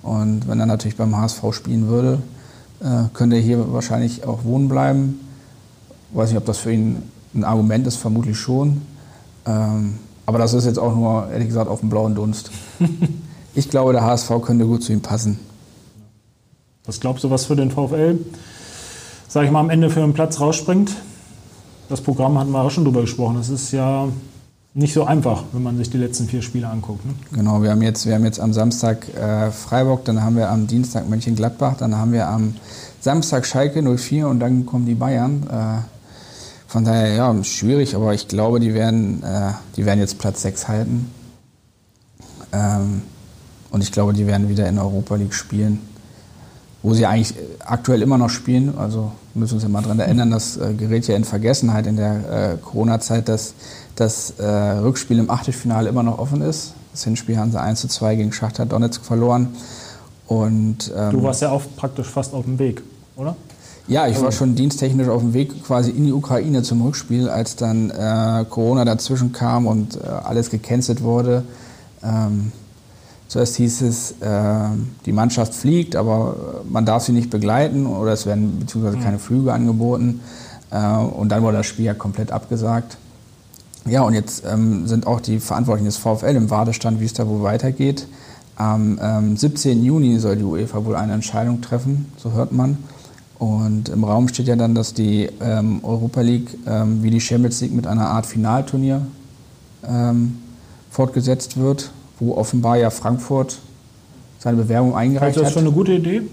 Und 0.02 0.48
wenn 0.48 0.60
er 0.60 0.66
natürlich 0.66 0.98
beim 0.98 1.16
HSV 1.16 1.42
spielen 1.52 1.88
würde, 1.88 2.22
äh, 2.82 3.04
könnte 3.14 3.36
er 3.36 3.42
hier 3.42 3.74
wahrscheinlich 3.74 4.26
auch 4.26 4.44
wohnen 4.44 4.70
bleiben. 4.70 5.20
Weiß 6.12 6.30
nicht, 6.30 6.38
ob 6.38 6.46
das 6.46 6.60
für 6.60 6.72
ihn 6.72 7.04
ein 7.34 7.44
Argument 7.44 7.88
ist, 7.88 7.98
vermutlich 7.98 8.38
schon. 8.38 8.82
Ähm, 9.46 9.98
aber 10.26 10.38
das 10.38 10.54
ist 10.54 10.66
jetzt 10.66 10.80
auch 10.80 10.96
nur, 10.96 11.30
ehrlich 11.32 11.48
gesagt, 11.48 11.70
auf 11.70 11.82
dem 11.82 11.90
blauen 11.90 12.16
Dunst. 12.16 12.52
ich 13.56 13.70
glaube, 13.70 13.94
der 13.94 14.04
HSV 14.04 14.32
könnte 14.42 14.66
gut 14.66 14.84
zu 14.84 14.94
ihm 14.94 15.02
passen. 15.02 15.40
Was 16.86 17.00
glaubst 17.00 17.24
du, 17.24 17.30
was 17.30 17.46
für 17.46 17.56
den 17.56 17.72
VfL, 17.72 18.20
sag 19.28 19.46
ich 19.46 19.52
mal, 19.52 19.62
am 19.62 19.70
Ende 19.70 19.90
für 19.90 20.04
einen 20.04 20.14
Platz 20.14 20.40
rausspringt? 20.40 20.92
Das 21.90 22.02
Programm 22.02 22.38
hatten 22.38 22.52
wir 22.52 22.62
auch 22.62 22.72
schon 22.72 22.86
drüber 22.86 23.02
gesprochen. 23.02 23.36
Das 23.38 23.50
ist 23.50 23.72
ja 23.72 24.08
nicht 24.76 24.94
so 24.94 25.04
einfach, 25.04 25.44
wenn 25.52 25.62
man 25.62 25.78
sich 25.78 25.90
die 25.90 25.98
letzten 25.98 26.28
vier 26.28 26.42
Spiele 26.42 26.68
anguckt. 26.68 27.06
Ne? 27.06 27.14
Genau, 27.32 27.62
wir 27.62 27.72
haben, 27.72 27.82
jetzt, 27.82 28.06
wir 28.08 28.16
haben 28.16 28.26
jetzt 28.26 28.40
am 28.40 28.54
Samstag 28.54 29.08
äh, 29.16 29.52
Freiburg, 29.52 30.06
dann 30.06 30.24
haben 30.24 30.36
wir 30.36 30.50
am 30.50 30.66
Dienstag 30.66 31.08
Mönchengladbach, 31.08 31.78
dann 31.78 31.96
haben 31.96 32.12
wir 32.12 32.28
am 32.28 32.56
Samstag 33.00 33.46
Schalke 33.46 33.84
04 33.84 34.28
und 34.28 34.40
dann 34.40 34.66
kommen 34.66 34.86
die 34.86 34.96
Bayern. 34.96 35.44
Äh, 35.44 35.82
von 36.68 36.86
daher, 36.86 37.14
ja, 37.14 37.44
schwierig, 37.44 37.96
aber 37.96 38.16
ich 38.16 38.28
glaube, 38.28 38.60
die 38.60 38.74
werden, 38.74 39.22
äh, 39.22 39.52
die 39.78 39.86
werden 39.86 40.00
jetzt 40.00 40.18
Platz 40.18 40.42
6 40.42 40.68
halten. 40.68 41.12
Ähm, 42.52 43.04
und 43.70 43.82
ich 43.84 43.92
glaube, 43.92 44.14
die 44.14 44.26
werden 44.26 44.50
wieder 44.50 44.68
in 44.68 44.80
Europa 44.80 45.16
League 45.16 45.36
spielen 45.36 45.80
wo 46.84 46.94
sie 46.94 47.06
eigentlich 47.06 47.34
aktuell 47.66 48.02
immer 48.02 48.18
noch 48.18 48.30
spielen. 48.30 48.78
Also 48.78 49.14
müssen 49.34 49.56
uns 49.56 49.64
ja 49.64 49.70
mal 49.70 49.82
daran 49.82 50.00
erinnern, 50.00 50.30
das 50.30 50.58
äh, 50.58 50.74
gerät 50.74 51.08
ja 51.08 51.16
in 51.16 51.24
Vergessenheit 51.24 51.88
in 51.88 51.96
der 51.96 52.52
äh, 52.54 52.58
Corona-Zeit, 52.58 53.30
dass 53.30 53.54
das 53.96 54.32
äh, 54.40 54.46
Rückspiel 54.46 55.20
im 55.20 55.30
Achtelfinale 55.30 55.90
immer 55.90 56.04
noch 56.04 56.20
offen 56.20 56.42
ist. 56.42 56.74
Das 56.92 57.04
Hinspiel 57.04 57.38
haben 57.38 57.52
sie 57.52 57.60
1 57.60 57.82
zu 57.82 57.88
2 57.88 58.16
gegen 58.16 58.32
Schachter 58.32 58.66
Donetsk 58.66 59.04
verloren. 59.04 59.50
Und, 60.28 60.92
ähm, 60.96 61.12
du 61.12 61.24
warst 61.24 61.42
ja 61.42 61.52
auch 61.52 61.62
praktisch 61.76 62.08
fast 62.08 62.34
auf 62.34 62.46
dem 62.46 62.60
Weg, 62.60 62.82
oder? 63.16 63.36
Ja, 63.88 64.08
ich 64.08 64.22
war 64.22 64.32
schon 64.32 64.56
diensttechnisch 64.56 65.10
auf 65.10 65.22
dem 65.22 65.34
Weg 65.34 65.66
quasi 65.66 65.92
in 65.92 66.06
die 66.06 66.14
Ukraine 66.14 66.64
zum 66.64 66.82
Rückspiel, 66.84 67.28
als 67.28 67.58
dann 67.58 67.90
äh, 67.90 68.46
Corona 68.50 68.86
dazwischen 68.86 69.34
kam 69.34 69.68
und 69.68 69.98
äh, 69.98 70.08
alles 70.08 70.50
gecancelt 70.50 71.02
wurde. 71.04 71.44
Ähm, 72.02 72.54
Zuerst 73.34 73.56
hieß 73.56 73.82
es, 73.82 74.12
äh, 74.22 74.36
die 75.08 75.12
Mannschaft 75.12 75.56
fliegt, 75.56 75.96
aber 75.96 76.36
man 76.70 76.86
darf 76.86 77.02
sie 77.04 77.14
nicht 77.14 77.32
begleiten 77.32 77.88
oder 77.88 78.12
es 78.12 78.28
werden 78.28 78.60
beziehungsweise 78.60 79.00
keine 79.00 79.18
Flüge 79.18 79.52
angeboten. 79.52 80.22
Äh, 80.70 80.98
und 80.98 81.30
dann 81.30 81.42
wurde 81.42 81.58
das 81.58 81.66
Spiel 81.66 81.86
ja 81.86 81.96
komplett 81.96 82.32
abgesagt. 82.32 82.98
Ja, 83.86 84.04
und 84.04 84.14
jetzt 84.14 84.44
ähm, 84.46 84.88
sind 84.88 85.08
auch 85.08 85.20
die 85.20 85.40
Verantwortlichen 85.40 85.86
des 85.86 85.98
VfL 85.98 86.36
im 86.36 86.50
Wartestand, 86.50 87.00
wie 87.02 87.06
es 87.06 87.14
da 87.14 87.28
wohl 87.28 87.44
weitergeht. 87.44 88.08
Am 88.56 89.00
ähm, 89.02 89.36
17. 89.36 89.84
Juni 89.84 90.20
soll 90.20 90.38
die 90.38 90.44
UEFA 90.44 90.86
wohl 90.86 90.96
eine 90.96 91.14
Entscheidung 91.14 91.62
treffen, 91.62 92.12
so 92.18 92.32
hört 92.32 92.52
man. 92.52 92.78
Und 93.40 93.90
im 93.90 94.04
Raum 94.04 94.28
steht 94.30 94.48
ja 94.48 94.56
dann, 94.56 94.74
dass 94.76 94.94
die 94.94 95.30
ähm, 95.42 95.80
Europa 95.84 96.22
League 96.22 96.58
ähm, 96.66 97.04
wie 97.04 97.10
die 97.10 97.20
Champions 97.20 97.60
League 97.62 97.74
mit 97.74 97.88
einer 97.88 98.08
Art 98.08 98.26
Finalturnier 98.26 99.06
ähm, 99.86 100.38
fortgesetzt 100.90 101.58
wird 101.58 101.92
wo 102.20 102.36
offenbar 102.36 102.78
ja 102.78 102.90
Frankfurt 102.90 103.58
seine 104.40 104.58
Bewerbung 104.58 104.96
eingereicht 104.96 105.38
hat. 105.38 105.44
Ist 105.44 105.48
das 105.48 105.54
schon 105.54 105.64
eine 105.64 105.72
gute 105.72 105.94
Idee? 105.94 106.24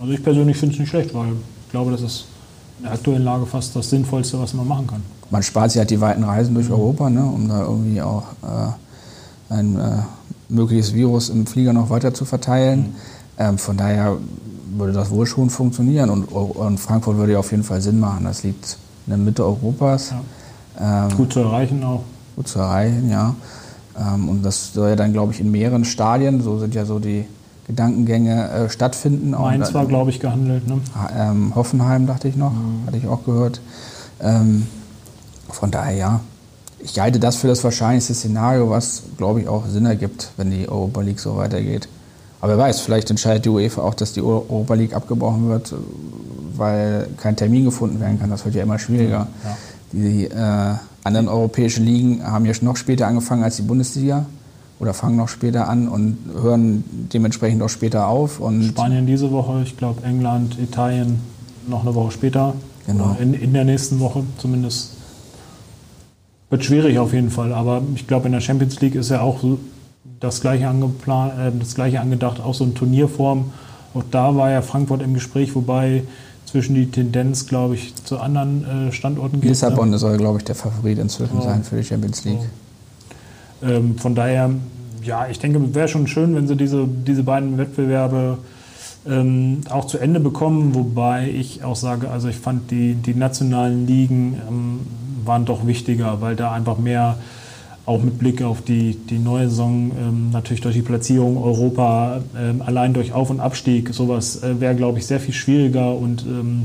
Also 0.00 0.12
ich 0.12 0.22
persönlich 0.22 0.56
finde 0.56 0.74
es 0.74 0.80
nicht 0.80 0.88
schlecht, 0.88 1.14
weil 1.14 1.32
ich 1.66 1.70
glaube, 1.70 1.90
das 1.90 2.02
ist 2.02 2.20
in 2.20 2.39
der 2.82 2.92
aktuellen 2.92 3.24
Lage 3.24 3.46
fast 3.46 3.74
das 3.76 3.90
Sinnvollste, 3.90 4.40
was 4.40 4.54
man 4.54 4.66
machen 4.66 4.86
kann. 4.86 5.02
Man 5.30 5.42
spart 5.42 5.70
sich 5.70 5.78
halt 5.78 5.90
die 5.90 6.00
weiten 6.00 6.24
Reisen 6.24 6.54
durch 6.54 6.68
mhm. 6.68 6.74
Europa, 6.74 7.10
ne, 7.10 7.24
um 7.24 7.48
da 7.48 7.62
irgendwie 7.62 8.02
auch 8.02 8.24
äh, 8.42 9.54
ein 9.54 9.76
äh, 9.76 10.02
mögliches 10.48 10.94
Virus 10.94 11.28
im 11.28 11.46
Flieger 11.46 11.72
noch 11.72 11.90
weiter 11.90 12.12
zu 12.14 12.24
verteilen. 12.24 12.80
Mhm. 12.80 12.94
Ähm, 13.38 13.58
von 13.58 13.76
daher 13.76 14.16
würde 14.76 14.92
das 14.92 15.10
wohl 15.10 15.26
schon 15.26 15.50
funktionieren 15.50 16.10
und, 16.10 16.24
und, 16.24 16.78
Frankfurt 16.78 17.16
würde 17.16 17.32
ja 17.32 17.38
auf 17.38 17.50
jeden 17.50 17.64
Fall 17.64 17.80
Sinn 17.80 17.98
machen. 17.98 18.24
Das 18.24 18.42
liegt 18.42 18.76
in 19.06 19.10
der 19.10 19.18
Mitte 19.18 19.44
Europas. 19.44 20.12
Ja. 20.78 21.06
Ähm, 21.06 21.16
gut 21.16 21.32
zu 21.32 21.40
erreichen 21.40 21.82
auch. 21.82 22.02
Gut 22.36 22.48
zu 22.48 22.60
erreichen, 22.60 23.10
ja. 23.10 23.34
Ähm, 23.98 24.28
und 24.28 24.42
das 24.42 24.72
soll 24.72 24.90
ja 24.90 24.96
dann, 24.96 25.12
glaube 25.12 25.32
ich, 25.32 25.40
in 25.40 25.50
mehreren 25.50 25.84
Stadien, 25.84 26.40
so 26.40 26.58
sind 26.58 26.74
ja 26.74 26.84
so 26.84 26.98
die 26.98 27.26
Gedankengänge, 27.70 28.50
äh, 28.50 28.68
stattfinden. 28.68 29.30
Mainz 29.30 29.72
war, 29.72 29.86
glaube 29.86 30.10
ich, 30.10 30.18
gehandelt. 30.18 30.66
Ne? 30.66 30.80
Ähm, 31.16 31.54
Hoffenheim, 31.54 32.06
dachte 32.06 32.26
ich 32.26 32.34
noch, 32.34 32.52
mhm. 32.52 32.86
hatte 32.86 32.96
ich 32.96 33.06
auch 33.06 33.24
gehört. 33.24 33.60
Ähm, 34.20 34.66
von 35.48 35.70
daher, 35.70 35.96
ja. 35.96 36.20
Ich 36.80 36.98
halte 36.98 37.20
das 37.20 37.36
für 37.36 37.46
das 37.46 37.62
wahrscheinlichste 37.62 38.14
Szenario, 38.14 38.70
was, 38.70 39.02
glaube 39.18 39.40
ich, 39.40 39.48
auch 39.48 39.66
Sinn 39.66 39.86
ergibt, 39.86 40.32
wenn 40.36 40.50
die 40.50 40.68
Europa 40.68 41.00
League 41.02 41.20
so 41.20 41.36
weitergeht. 41.36 41.88
Aber 42.40 42.56
wer 42.56 42.58
weiß, 42.58 42.80
vielleicht 42.80 43.10
entscheidet 43.10 43.44
die 43.44 43.50
UEFA 43.50 43.82
auch, 43.82 43.94
dass 43.94 44.14
die 44.14 44.22
Europa 44.22 44.74
League 44.74 44.94
abgebrochen 44.94 45.48
wird, 45.48 45.72
weil 46.56 47.06
kein 47.18 47.36
Termin 47.36 47.66
gefunden 47.66 48.00
werden 48.00 48.18
kann. 48.18 48.30
Das 48.30 48.44
wird 48.44 48.56
ja 48.56 48.62
immer 48.62 48.78
schwieriger. 48.78 49.28
Ja. 49.44 49.56
Die 49.92 50.24
äh, 50.24 50.74
anderen 51.04 51.28
europäischen 51.28 51.84
Ligen 51.84 52.26
haben 52.26 52.46
ja 52.46 52.54
noch 52.62 52.76
später 52.76 53.06
angefangen 53.06 53.44
als 53.44 53.56
die 53.56 53.62
Bundesliga 53.62 54.26
oder 54.80 54.94
fangen 54.94 55.16
noch 55.16 55.28
später 55.28 55.68
an 55.68 55.88
und 55.88 56.18
hören 56.42 56.84
dementsprechend 57.12 57.62
auch 57.62 57.68
später 57.68 58.08
auf. 58.08 58.40
Und 58.40 58.64
Spanien 58.64 59.06
diese 59.06 59.30
Woche, 59.30 59.62
ich 59.62 59.76
glaube 59.76 60.02
England, 60.02 60.58
Italien 60.58 61.20
noch 61.68 61.82
eine 61.82 61.94
Woche 61.94 62.10
später. 62.10 62.54
Genau. 62.86 63.16
In, 63.20 63.34
in 63.34 63.52
der 63.52 63.64
nächsten 63.64 64.00
Woche 64.00 64.24
zumindest. 64.38 64.96
Wird 66.48 66.64
schwierig 66.64 66.98
auf 66.98 67.12
jeden 67.12 67.30
Fall, 67.30 67.52
aber 67.52 67.82
ich 67.94 68.08
glaube 68.08 68.26
in 68.26 68.32
der 68.32 68.40
Champions 68.40 68.80
League 68.80 68.96
ist 68.96 69.10
ja 69.10 69.20
auch 69.20 69.44
das 70.18 70.40
gleiche, 70.40 70.64
äh, 70.64 71.52
das 71.56 71.74
gleiche 71.76 72.00
angedacht, 72.00 72.40
auch 72.40 72.54
so 72.54 72.64
eine 72.64 72.74
Turnierform. 72.74 73.52
Auch 73.94 74.02
da 74.10 74.34
war 74.34 74.50
ja 74.50 74.62
Frankfurt 74.62 75.02
im 75.02 75.14
Gespräch, 75.14 75.54
wobei 75.54 76.02
zwischen 76.46 76.74
die 76.74 76.90
Tendenz, 76.90 77.46
glaube 77.46 77.76
ich, 77.76 77.94
zu 78.04 78.18
anderen 78.18 78.88
äh, 78.88 78.92
Standorten 78.92 79.40
geht. 79.40 79.50
Lissabon 79.50 79.96
soll, 79.96 80.16
glaube 80.16 80.38
ich, 80.38 80.44
der 80.44 80.56
Favorit 80.56 80.98
inzwischen 80.98 81.36
ja. 81.36 81.42
sein 81.42 81.62
für 81.62 81.76
die 81.76 81.84
Champions 81.84 82.24
League. 82.24 82.40
So. 82.40 82.69
Ähm, 83.62 83.98
von 83.98 84.14
daher, 84.14 84.50
ja, 85.02 85.28
ich 85.28 85.38
denke, 85.38 85.58
es 85.58 85.74
wäre 85.74 85.88
schon 85.88 86.06
schön, 86.06 86.34
wenn 86.34 86.46
sie 86.46 86.56
diese, 86.56 86.86
diese 86.86 87.22
beiden 87.22 87.58
Wettbewerbe 87.58 88.38
ähm, 89.08 89.62
auch 89.70 89.86
zu 89.86 89.98
Ende 89.98 90.20
bekommen, 90.20 90.74
wobei 90.74 91.30
ich 91.30 91.64
auch 91.64 91.76
sage, 91.76 92.10
also 92.10 92.28
ich 92.28 92.36
fand 92.36 92.70
die, 92.70 92.94
die 92.94 93.14
nationalen 93.14 93.86
Ligen 93.86 94.40
ähm, 94.48 94.80
waren 95.24 95.44
doch 95.44 95.66
wichtiger, 95.66 96.20
weil 96.20 96.36
da 96.36 96.52
einfach 96.52 96.78
mehr 96.78 97.16
auch 97.86 98.02
mit 98.02 98.18
Blick 98.18 98.42
auf 98.42 98.62
die, 98.62 98.94
die 98.94 99.18
neue 99.18 99.48
Saison, 99.48 99.90
ähm, 99.98 100.30
natürlich 100.30 100.60
durch 100.60 100.74
die 100.74 100.82
Platzierung 100.82 101.42
Europa, 101.42 102.20
ähm, 102.38 102.62
allein 102.62 102.92
durch 102.92 103.12
Auf- 103.12 103.30
und 103.30 103.40
Abstieg, 103.40 103.92
sowas 103.92 104.42
äh, 104.42 104.60
wäre, 104.60 104.74
glaube 104.74 104.98
ich, 104.98 105.06
sehr 105.06 105.18
viel 105.18 105.34
schwieriger 105.34 105.94
und 105.94 106.24
ähm, 106.26 106.64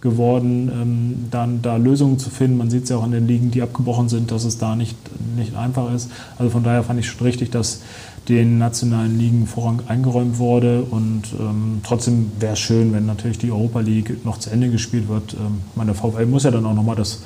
geworden, 0.00 0.70
ähm, 0.72 1.28
dann 1.30 1.62
da 1.62 1.76
Lösungen 1.76 2.18
zu 2.18 2.30
finden. 2.30 2.56
Man 2.58 2.70
sieht 2.70 2.84
es 2.84 2.90
ja 2.90 2.96
auch 2.96 3.02
an 3.02 3.10
den 3.10 3.26
Ligen, 3.26 3.50
die 3.50 3.62
abgebrochen 3.62 4.08
sind, 4.08 4.30
dass 4.30 4.44
es 4.44 4.58
da 4.58 4.76
nicht, 4.76 4.96
nicht 5.36 5.56
einfach 5.56 5.92
ist. 5.92 6.10
Also 6.38 6.50
von 6.50 6.62
daher 6.62 6.84
fand 6.84 7.00
ich 7.00 7.08
schon 7.08 7.26
richtig, 7.26 7.50
dass 7.50 7.80
den 8.28 8.58
nationalen 8.58 9.18
Ligen 9.18 9.46
Vorrang 9.46 9.82
eingeräumt 9.88 10.38
wurde. 10.38 10.82
Und 10.82 11.22
ähm, 11.38 11.80
trotzdem 11.82 12.30
wäre 12.38 12.52
es 12.52 12.58
schön, 12.58 12.92
wenn 12.92 13.06
natürlich 13.06 13.38
die 13.38 13.50
Europa 13.50 13.80
League 13.80 14.24
noch 14.24 14.38
zu 14.38 14.50
Ende 14.50 14.70
gespielt 14.70 15.08
wird. 15.08 15.34
Ähm, 15.34 15.62
meine 15.74 15.94
VfL 15.94 16.26
muss 16.26 16.44
ja 16.44 16.50
dann 16.50 16.66
auch 16.66 16.74
nochmal 16.74 16.96
das 16.96 17.22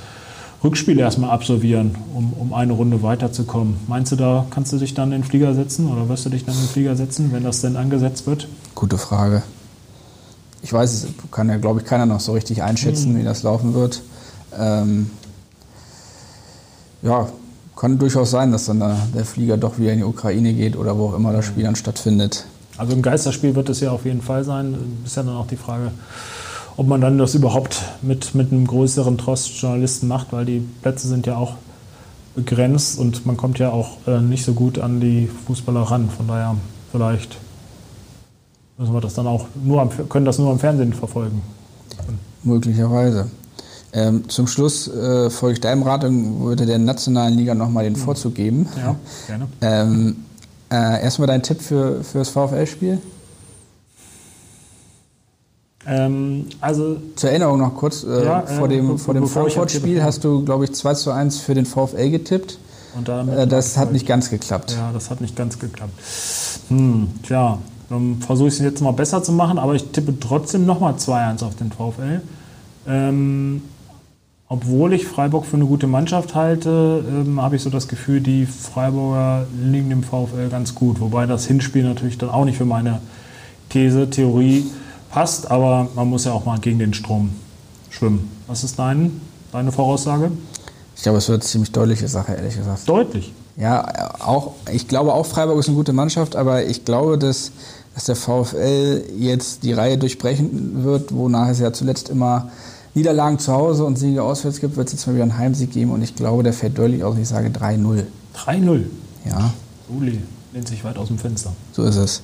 Rückspiel 0.63 0.99
erstmal 0.99 1.31
absolvieren, 1.31 1.97
um, 2.15 2.33
um 2.35 2.55
eine 2.55 2.73
Runde 2.73 3.03
weiterzukommen. 3.03 3.77
Meinst 3.89 4.13
du, 4.13 4.17
da 4.17 4.47
kannst 4.51 4.73
du 4.73 4.79
dich 4.79 4.95
dann 4.95 5.11
in 5.11 5.23
den 5.23 5.25
Flieger 5.25 5.55
setzen 5.55 5.89
oder 5.89 6.09
wirst 6.09 6.25
du 6.25 6.31
dich 6.31 6.45
dann 6.45 6.55
in 6.55 6.61
den 6.61 6.69
Flieger 6.69 6.95
setzen, 6.95 7.33
wenn 7.33 7.43
das 7.43 7.61
denn 7.61 7.77
angesetzt 7.77 8.27
wird? 8.27 8.47
Gute 8.77 8.97
Frage. 8.97 9.43
Ich 10.63 10.73
weiß 10.73 10.93
es, 10.93 11.07
kann 11.31 11.49
ja, 11.49 11.57
glaube 11.57 11.81
ich, 11.81 11.87
keiner 11.87 12.07
noch 12.07 12.21
so 12.21 12.33
richtig 12.33 12.63
einschätzen, 12.63 13.13
mhm. 13.13 13.19
wie 13.19 13.25
das 13.25 13.43
laufen 13.43 13.75
wird. 13.75 14.03
Ähm, 14.59 15.11
ja, 17.03 17.29
kann 17.77 17.99
durchaus 17.99 18.31
sein, 18.31 18.53
dass 18.53 18.67
dann 18.67 18.79
der, 18.79 18.97
der, 19.15 19.25
Flieger 19.25 19.57
doch 19.57 19.79
wieder 19.79 19.93
in 19.93 19.99
die 19.99 20.05
Ukraine 20.05 20.55
geht 20.55 20.77
oder 20.77 20.97
wo 20.97 21.09
auch 21.09 21.15
immer 21.15 21.33
das 21.33 21.47
Spiel 21.47 21.65
dann 21.65 21.75
stattfindet. 21.75 22.47
Also 22.79 22.95
ein 22.95 23.03
Geisterspiel 23.03 23.55
wird 23.55 23.69
es 23.69 23.81
ja 23.81 23.91
auf 23.91 24.05
jeden 24.05 24.23
Fall 24.23 24.45
sein. 24.45 24.77
Ist 25.05 25.17
ja 25.17 25.23
dann 25.25 25.35
auch 25.35 25.49
die 25.49 25.57
Frage, 25.57 25.91
ob 26.77 26.87
man 26.87 27.01
dann 27.01 27.19
das 27.19 27.35
überhaupt 27.35 27.83
mit, 28.01 28.35
mit 28.35 28.53
einem 28.53 28.67
größeren 28.67 29.19
Trost 29.19 29.61
Journalisten 29.61 30.07
macht, 30.07 30.33
weil 30.33 30.45
die 30.45 30.63
Plätze 30.83 31.09
sind 31.09 31.27
ja 31.27 31.37
auch 31.37 31.55
begrenzt 32.35 32.99
und 32.99 33.27
man 33.27 33.37
kommt 33.37 33.59
ja 33.59 33.71
auch 33.71 33.99
äh, 34.07 34.21
nicht 34.21 34.45
so 34.45 34.55
gut 34.55 34.79
an 34.79 35.01
die 35.01 35.29
Fußballer 35.47 35.83
ran. 35.83 36.09
Von 36.09 36.29
daher 36.29 36.57
vielleicht 36.91 37.37
müssen 38.83 38.95
wir 38.95 39.01
das 39.01 39.15
dann 39.15 39.29
auch 39.29 39.47
nur 39.63 39.81
am, 39.81 39.91
können 40.09 40.27
das 40.27 40.39
nur 40.39 40.51
am 40.51 40.59
Fernsehen 40.59 40.93
verfolgen. 40.93 41.41
Möglicherweise. 42.43 43.29
Ähm, 43.93 44.29
zum 44.29 44.49
Schluss 44.49 44.89
äh, 44.89 45.31
folge 45.31 45.55
ich 45.55 45.61
deinem 45.61 45.85
Rat 45.85 46.03
und 46.03 46.41
würde 46.41 46.67
der 46.67 46.79
nationalen 46.79 47.35
Liga 47.35 47.55
nochmal 47.55 47.85
den 47.85 47.95
Vorzug 47.95 48.35
geben. 48.35 48.67
Ja, 48.77 48.97
gerne. 49.29 49.49
Ähm, 49.61 50.17
äh, 50.71 51.03
erstmal 51.03 51.29
dein 51.29 51.43
Tipp 51.45 51.61
für, 51.61 52.03
für 52.03 52.19
das 52.19 52.31
VfL-Spiel? 52.31 53.01
Ähm, 55.87 56.47
also 56.61 56.97
Zur 57.15 57.31
Erinnerung 57.31 57.59
noch 57.59 57.77
kurz, 57.77 58.03
äh, 58.03 58.25
ja, 58.25 58.43
vor 58.43 58.67
dem, 58.67 58.99
vor 58.99 59.15
dem 59.15 59.29
Frankfurt-Spiel 59.29 60.03
hast 60.03 60.25
du, 60.25 60.45
glaube 60.45 60.65
ich, 60.65 60.75
2 60.75 60.95
zu 60.95 61.13
1 61.13 61.39
für 61.39 61.55
den 61.55 61.67
VfL 61.67 62.11
getippt. 62.11 62.59
Und 62.97 63.09
äh, 63.09 63.47
das 63.47 63.77
hat 63.77 63.93
nicht 63.93 64.07
ganz 64.07 64.29
geklappt. 64.29 64.73
Ja, 64.73 64.91
das 64.93 65.11
hat 65.11 65.21
nicht 65.21 65.37
ganz 65.37 65.59
geklappt. 65.59 65.93
Hm, 66.69 67.09
tja, 67.23 67.59
dann 67.93 68.17
versuche 68.21 68.49
ich 68.49 68.55
es 68.55 68.61
jetzt 68.61 68.81
mal 68.81 68.93
besser 68.93 69.23
zu 69.23 69.33
machen, 69.33 69.59
aber 69.59 69.75
ich 69.75 69.85
tippe 69.91 70.19
trotzdem 70.19 70.65
nochmal 70.65 70.95
2-1 70.95 71.45
auf 71.45 71.57
den 71.57 71.71
VfL. 71.71 72.23
Ähm, 72.89 73.63
obwohl 74.49 74.93
ich 74.93 75.07
Freiburg 75.07 75.47
für 75.47 75.57
eine 75.57 75.67
gute 75.67 75.87
Mannschaft 75.87 76.35
halte, 76.35 77.05
ähm, 77.09 77.41
habe 77.41 77.57
ich 77.57 77.63
so 77.63 77.71
das 77.71 77.89
Gefühl, 77.89 78.21
die 78.21 78.47
Freiburger 78.47 79.47
liegen 79.63 79.91
dem 79.91 80.03
VfL 80.03 80.49
ganz 80.51 80.75
gut. 80.75 81.01
Wobei 81.01 81.27
das 81.27 81.47
Hinspiel 81.47 81.85
natürlich 81.85 82.19
dann 82.19 82.31
auch 82.31 82.45
nicht 82.45 82.59
für 82.59 82.65
meine 82.65 83.01
These, 83.69 84.11
Theorie 84.11 84.65
passt, 85.11 85.51
aber 85.51 85.89
man 85.95 86.09
muss 86.09 86.25
ja 86.25 86.33
auch 86.33 86.45
mal 86.45 86.59
gegen 86.59 86.79
den 86.79 86.95
Strom 86.95 87.31
schwimmen. 87.91 88.31
Was 88.47 88.65
ist 88.65 88.79
dein, 88.79 89.21
deine 89.53 89.71
Voraussage? 89.71 90.31
Ich 90.97 91.03
glaube, 91.03 91.19
es 91.19 91.29
wird 91.29 91.43
eine 91.43 91.49
ziemlich 91.49 91.73
deutliche 91.73 92.09
Sache, 92.09 92.33
ehrlich 92.35 92.57
gesagt. 92.57 92.89
Deutlich? 92.89 93.33
Ja, 93.57 94.15
auch, 94.21 94.53
ich 94.71 94.89
glaube 94.89 95.13
auch, 95.13 95.27
Freiburg 95.27 95.59
ist 95.59 95.69
eine 95.69 95.77
gute 95.77 95.93
Mannschaft, 95.93 96.37
aber 96.37 96.65
ich 96.65 96.85
glaube, 96.85 97.19
dass, 97.19 97.53
dass 97.95 98.05
der 98.05 98.17
VfL 98.17 99.05
jetzt 99.19 99.63
die 99.63 99.73
Reihe 99.73 99.99
durchbrechen 99.99 100.85
wird, 100.85 101.15
wonach 101.15 101.49
es 101.49 101.61
ja 101.61 101.73
zuletzt 101.73 102.09
immer 102.09 102.51
Niederlagen 102.95 103.39
zu 103.39 103.53
Hause 103.53 103.85
und 103.85 103.99
Siege 103.99 104.23
auswärts 104.23 104.61
gibt, 104.61 104.77
wird 104.77 104.89
es 104.89 104.95
jetzt 104.95 105.07
mal 105.07 105.15
wieder 105.15 105.23
einen 105.23 105.39
Heimsieg 105.39 105.73
geben 105.73 105.93
und 105.93 106.03
ich 106.03 106.15
glaube, 106.15 106.43
der 106.43 106.53
fällt 106.53 106.77
deutlich 106.79 107.05
aus. 107.05 107.17
Ich 107.19 107.29
sage 107.29 107.49
3-0. 107.49 108.05
3-0? 108.37 108.85
Ja. 109.25 109.53
Uli 109.89 110.21
lehnt 110.53 110.69
sich 110.69 110.85
weit 110.85 110.99
aus 110.99 111.09
dem 111.09 111.19
Fenster. 111.19 111.53
So 111.73 111.85
ist 111.85 111.97
es. 111.97 112.23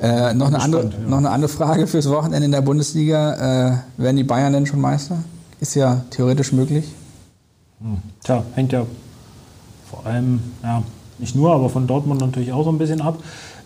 Äh, 0.00 0.34
noch, 0.34 0.48
eine 0.48 0.60
andere, 0.60 0.84
ja. 0.84 1.08
noch 1.08 1.18
eine 1.18 1.30
andere 1.30 1.48
Frage 1.48 1.86
fürs 1.86 2.08
Wochenende 2.10 2.44
in 2.44 2.52
der 2.52 2.60
Bundesliga. 2.60 3.78
Äh, 3.96 4.02
werden 4.02 4.16
die 4.16 4.24
Bayern 4.24 4.52
denn 4.52 4.66
schon 4.66 4.80
Meister? 4.80 5.18
Ist 5.60 5.74
ja 5.74 6.04
theoretisch 6.10 6.52
möglich. 6.52 6.84
Hm. 7.80 7.98
Tja, 8.22 8.44
hängt 8.54 8.72
ja 8.72 8.84
vor 9.88 10.04
allem, 10.06 10.40
ja, 10.62 10.82
nicht 11.18 11.36
nur, 11.36 11.54
aber 11.54 11.70
von 11.70 11.86
Dortmund 11.86 12.20
natürlich 12.20 12.52
auch 12.52 12.64
so 12.64 12.70
ein 12.70 12.78
bisschen 12.78 13.00
ab. 13.00 13.18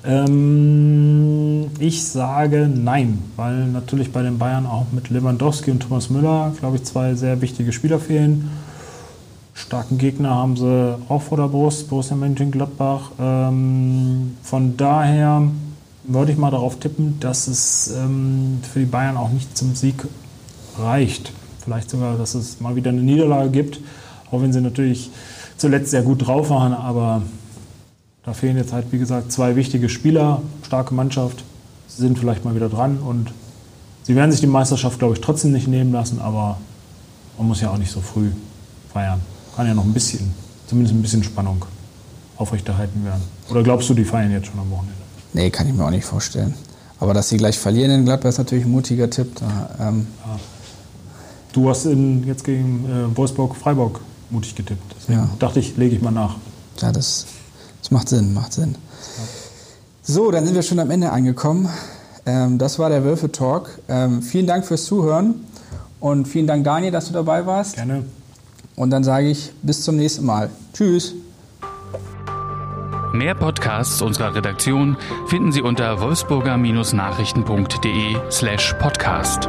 Ähm, 0.05 1.67
ich 1.79 2.05
sage 2.05 2.71
nein, 2.73 3.19
weil 3.37 3.67
natürlich 3.67 4.13
bei 4.13 4.23
den 4.23 4.39
Bayern 4.39 4.67
auch 4.67 4.87
mit 4.93 5.11
Lewandowski 5.11 5.71
und 5.71 5.81
Thomas 5.81 6.11
Müller, 6.11 6.53
glaube 6.59 6.77
ich, 6.77 6.85
zwei 6.85 7.15
sehr 7.15 7.41
wichtige 7.41 7.73
Spieler 7.73 7.99
fehlen. 7.99 8.51
Starken 9.55 9.99
Gegner 9.99 10.31
haben 10.31 10.57
sie 10.57 10.97
auch 11.09 11.23
vor 11.23 11.37
der 11.37 11.49
Brust, 11.49 11.91
Borussia 11.91 12.17
Mönchengladbach. 12.17 13.11
Ähm, 13.19 14.37
von 14.43 14.77
daher 14.77 15.43
würde 16.05 16.33
ich 16.33 16.39
mal 16.39 16.53
darauf 16.53 16.79
tippen, 16.79 17.19
dass 17.19 17.49
es 17.49 17.93
ähm, 17.97 18.61
für 18.73 18.79
die 18.81 18.87
Bayern 18.87 19.17
auch 19.17 19.31
nicht 19.31 19.59
zum 19.59 19.75
Sieg 19.75 20.07
reicht. 20.79 21.33
Vielleicht 21.63 21.91
sogar, 21.91 22.17
dass 22.17 22.35
es 22.35 22.61
mal 22.61 22.77
wieder 22.77 22.91
eine 22.91 23.03
Niederlage 23.03 23.51
gibt, 23.51 23.81
auch 24.31 24.41
wenn 24.41 24.53
sie 24.53 24.61
natürlich 24.61 25.11
zuletzt 25.57 25.91
sehr 25.91 26.03
gut 26.03 26.27
drauf 26.27 26.51
waren, 26.51 26.73
aber 26.73 27.23
da 28.29 28.35
fehlen 28.35 28.59
jetzt 28.59 28.75
halt, 28.75 28.93
wie 28.93 28.99
gesagt, 28.99 29.33
zwei 29.33 29.57
wichtige 29.57 29.89
Spieler, 29.89 30.43
starke 30.63 30.93
Mannschaft, 30.93 31.45
sie 31.87 32.03
sind 32.03 32.19
vielleicht 32.19 32.45
mal 32.45 32.55
wieder 32.55 32.69
dran 32.69 32.99
und 32.99 33.33
sie 34.03 34.15
werden 34.15 34.31
sich 34.31 34.41
die 34.41 34.47
Meisterschaft, 34.47 34.99
glaube 34.99 35.15
ich, 35.15 35.23
trotzdem 35.23 35.53
nicht 35.53 35.67
nehmen 35.67 35.93
lassen, 35.93 36.21
aber 36.21 36.59
man 37.39 37.49
muss 37.49 37.63
ja 37.63 37.71
auch 37.71 37.79
nicht 37.79 37.91
so 37.91 38.03
früh 38.03 38.29
feiern. 38.93 39.23
Kann 39.57 39.67
ja 39.67 39.73
noch 39.73 39.87
ein 39.87 39.95
bisschen, 39.95 40.31
zumindest 40.67 40.95
ein 40.95 41.01
bisschen 41.01 41.25
Spannung 41.25 41.65
aufrechterhalten 42.37 43.03
werden. 43.03 43.23
Oder 43.49 43.63
glaubst 43.63 43.89
du, 43.89 43.95
die 43.95 44.05
feiern 44.05 44.31
jetzt 44.31 44.49
schon 44.49 44.61
am 44.61 44.71
Wochenende? 44.71 44.93
Nee, 45.33 45.49
kann 45.49 45.67
ich 45.67 45.73
mir 45.73 45.87
auch 45.87 45.91
nicht 45.91 46.05
vorstellen. 46.05 46.53
Aber 47.01 47.15
dass 47.15 47.31
sie 47.31 47.39
gleich 47.39 47.59
verlieren 47.59 47.91
in 47.93 48.05
Gladbach 48.05 48.29
ist 48.29 48.39
natürlich 48.39 48.67
ein 48.67 48.71
mutiger 48.71 49.09
Tipp. 49.09 49.37
Da, 49.37 49.89
ähm 49.89 50.07
ja. 50.27 50.39
Du 51.55 51.71
hast 51.71 51.87
in, 51.87 52.27
jetzt 52.27 52.45
gegen 52.45 52.85
äh, 52.85 53.17
Wolfsburg-Freiburg 53.17 54.01
mutig 54.29 54.55
getippt. 54.55 54.95
Deswegen 55.01 55.21
ja. 55.21 55.31
dachte 55.39 55.61
ich, 55.61 55.79
lege 55.79 55.97
ich 55.97 56.03
mal 56.03 56.11
nach. 56.11 56.37
Ja, 56.81 56.93
das, 56.93 57.25
das 57.81 57.91
macht 57.91 58.09
Sinn, 58.09 58.35
macht 58.35 58.53
Sinn. 58.53 58.77
So, 60.03 60.31
dann 60.31 60.47
sind 60.47 60.55
wir 60.55 60.63
schon 60.63 60.79
am 60.79 60.91
Ende 60.91 61.11
angekommen. 61.11 61.69
Ähm, 62.25 62.59
das 62.59 62.79
war 62.79 62.89
der 62.89 63.05
Wölfe-Talk. 63.05 63.79
Ähm, 63.89 64.23
vielen 64.23 64.47
Dank 64.47 64.65
fürs 64.65 64.85
Zuhören 64.85 65.35
und 66.01 66.29
vielen 66.29 66.47
Dank, 66.47 66.65
Daniel, 66.65 66.93
dass 66.93 67.09
du 67.09 67.13
dabei 67.13 67.45
warst. 67.47 67.75
Gerne. 67.77 68.05
Und 68.77 68.91
dann 68.91 69.05
sage 69.05 69.29
ich 69.29 69.53
bis 69.63 69.83
zum 69.83 69.97
nächsten 69.97 70.25
Mal. 70.25 70.49
Tschüss. 70.73 71.15
Mehr 73.13 73.35
Podcasts 73.35 74.01
unserer 74.03 74.35
Redaktion 74.35 74.97
finden 75.27 75.51
Sie 75.51 75.63
unter 75.63 76.01
wolfsburger-nachrichten.de 76.01 78.17
slash 78.31 78.75
podcast. 78.79 79.49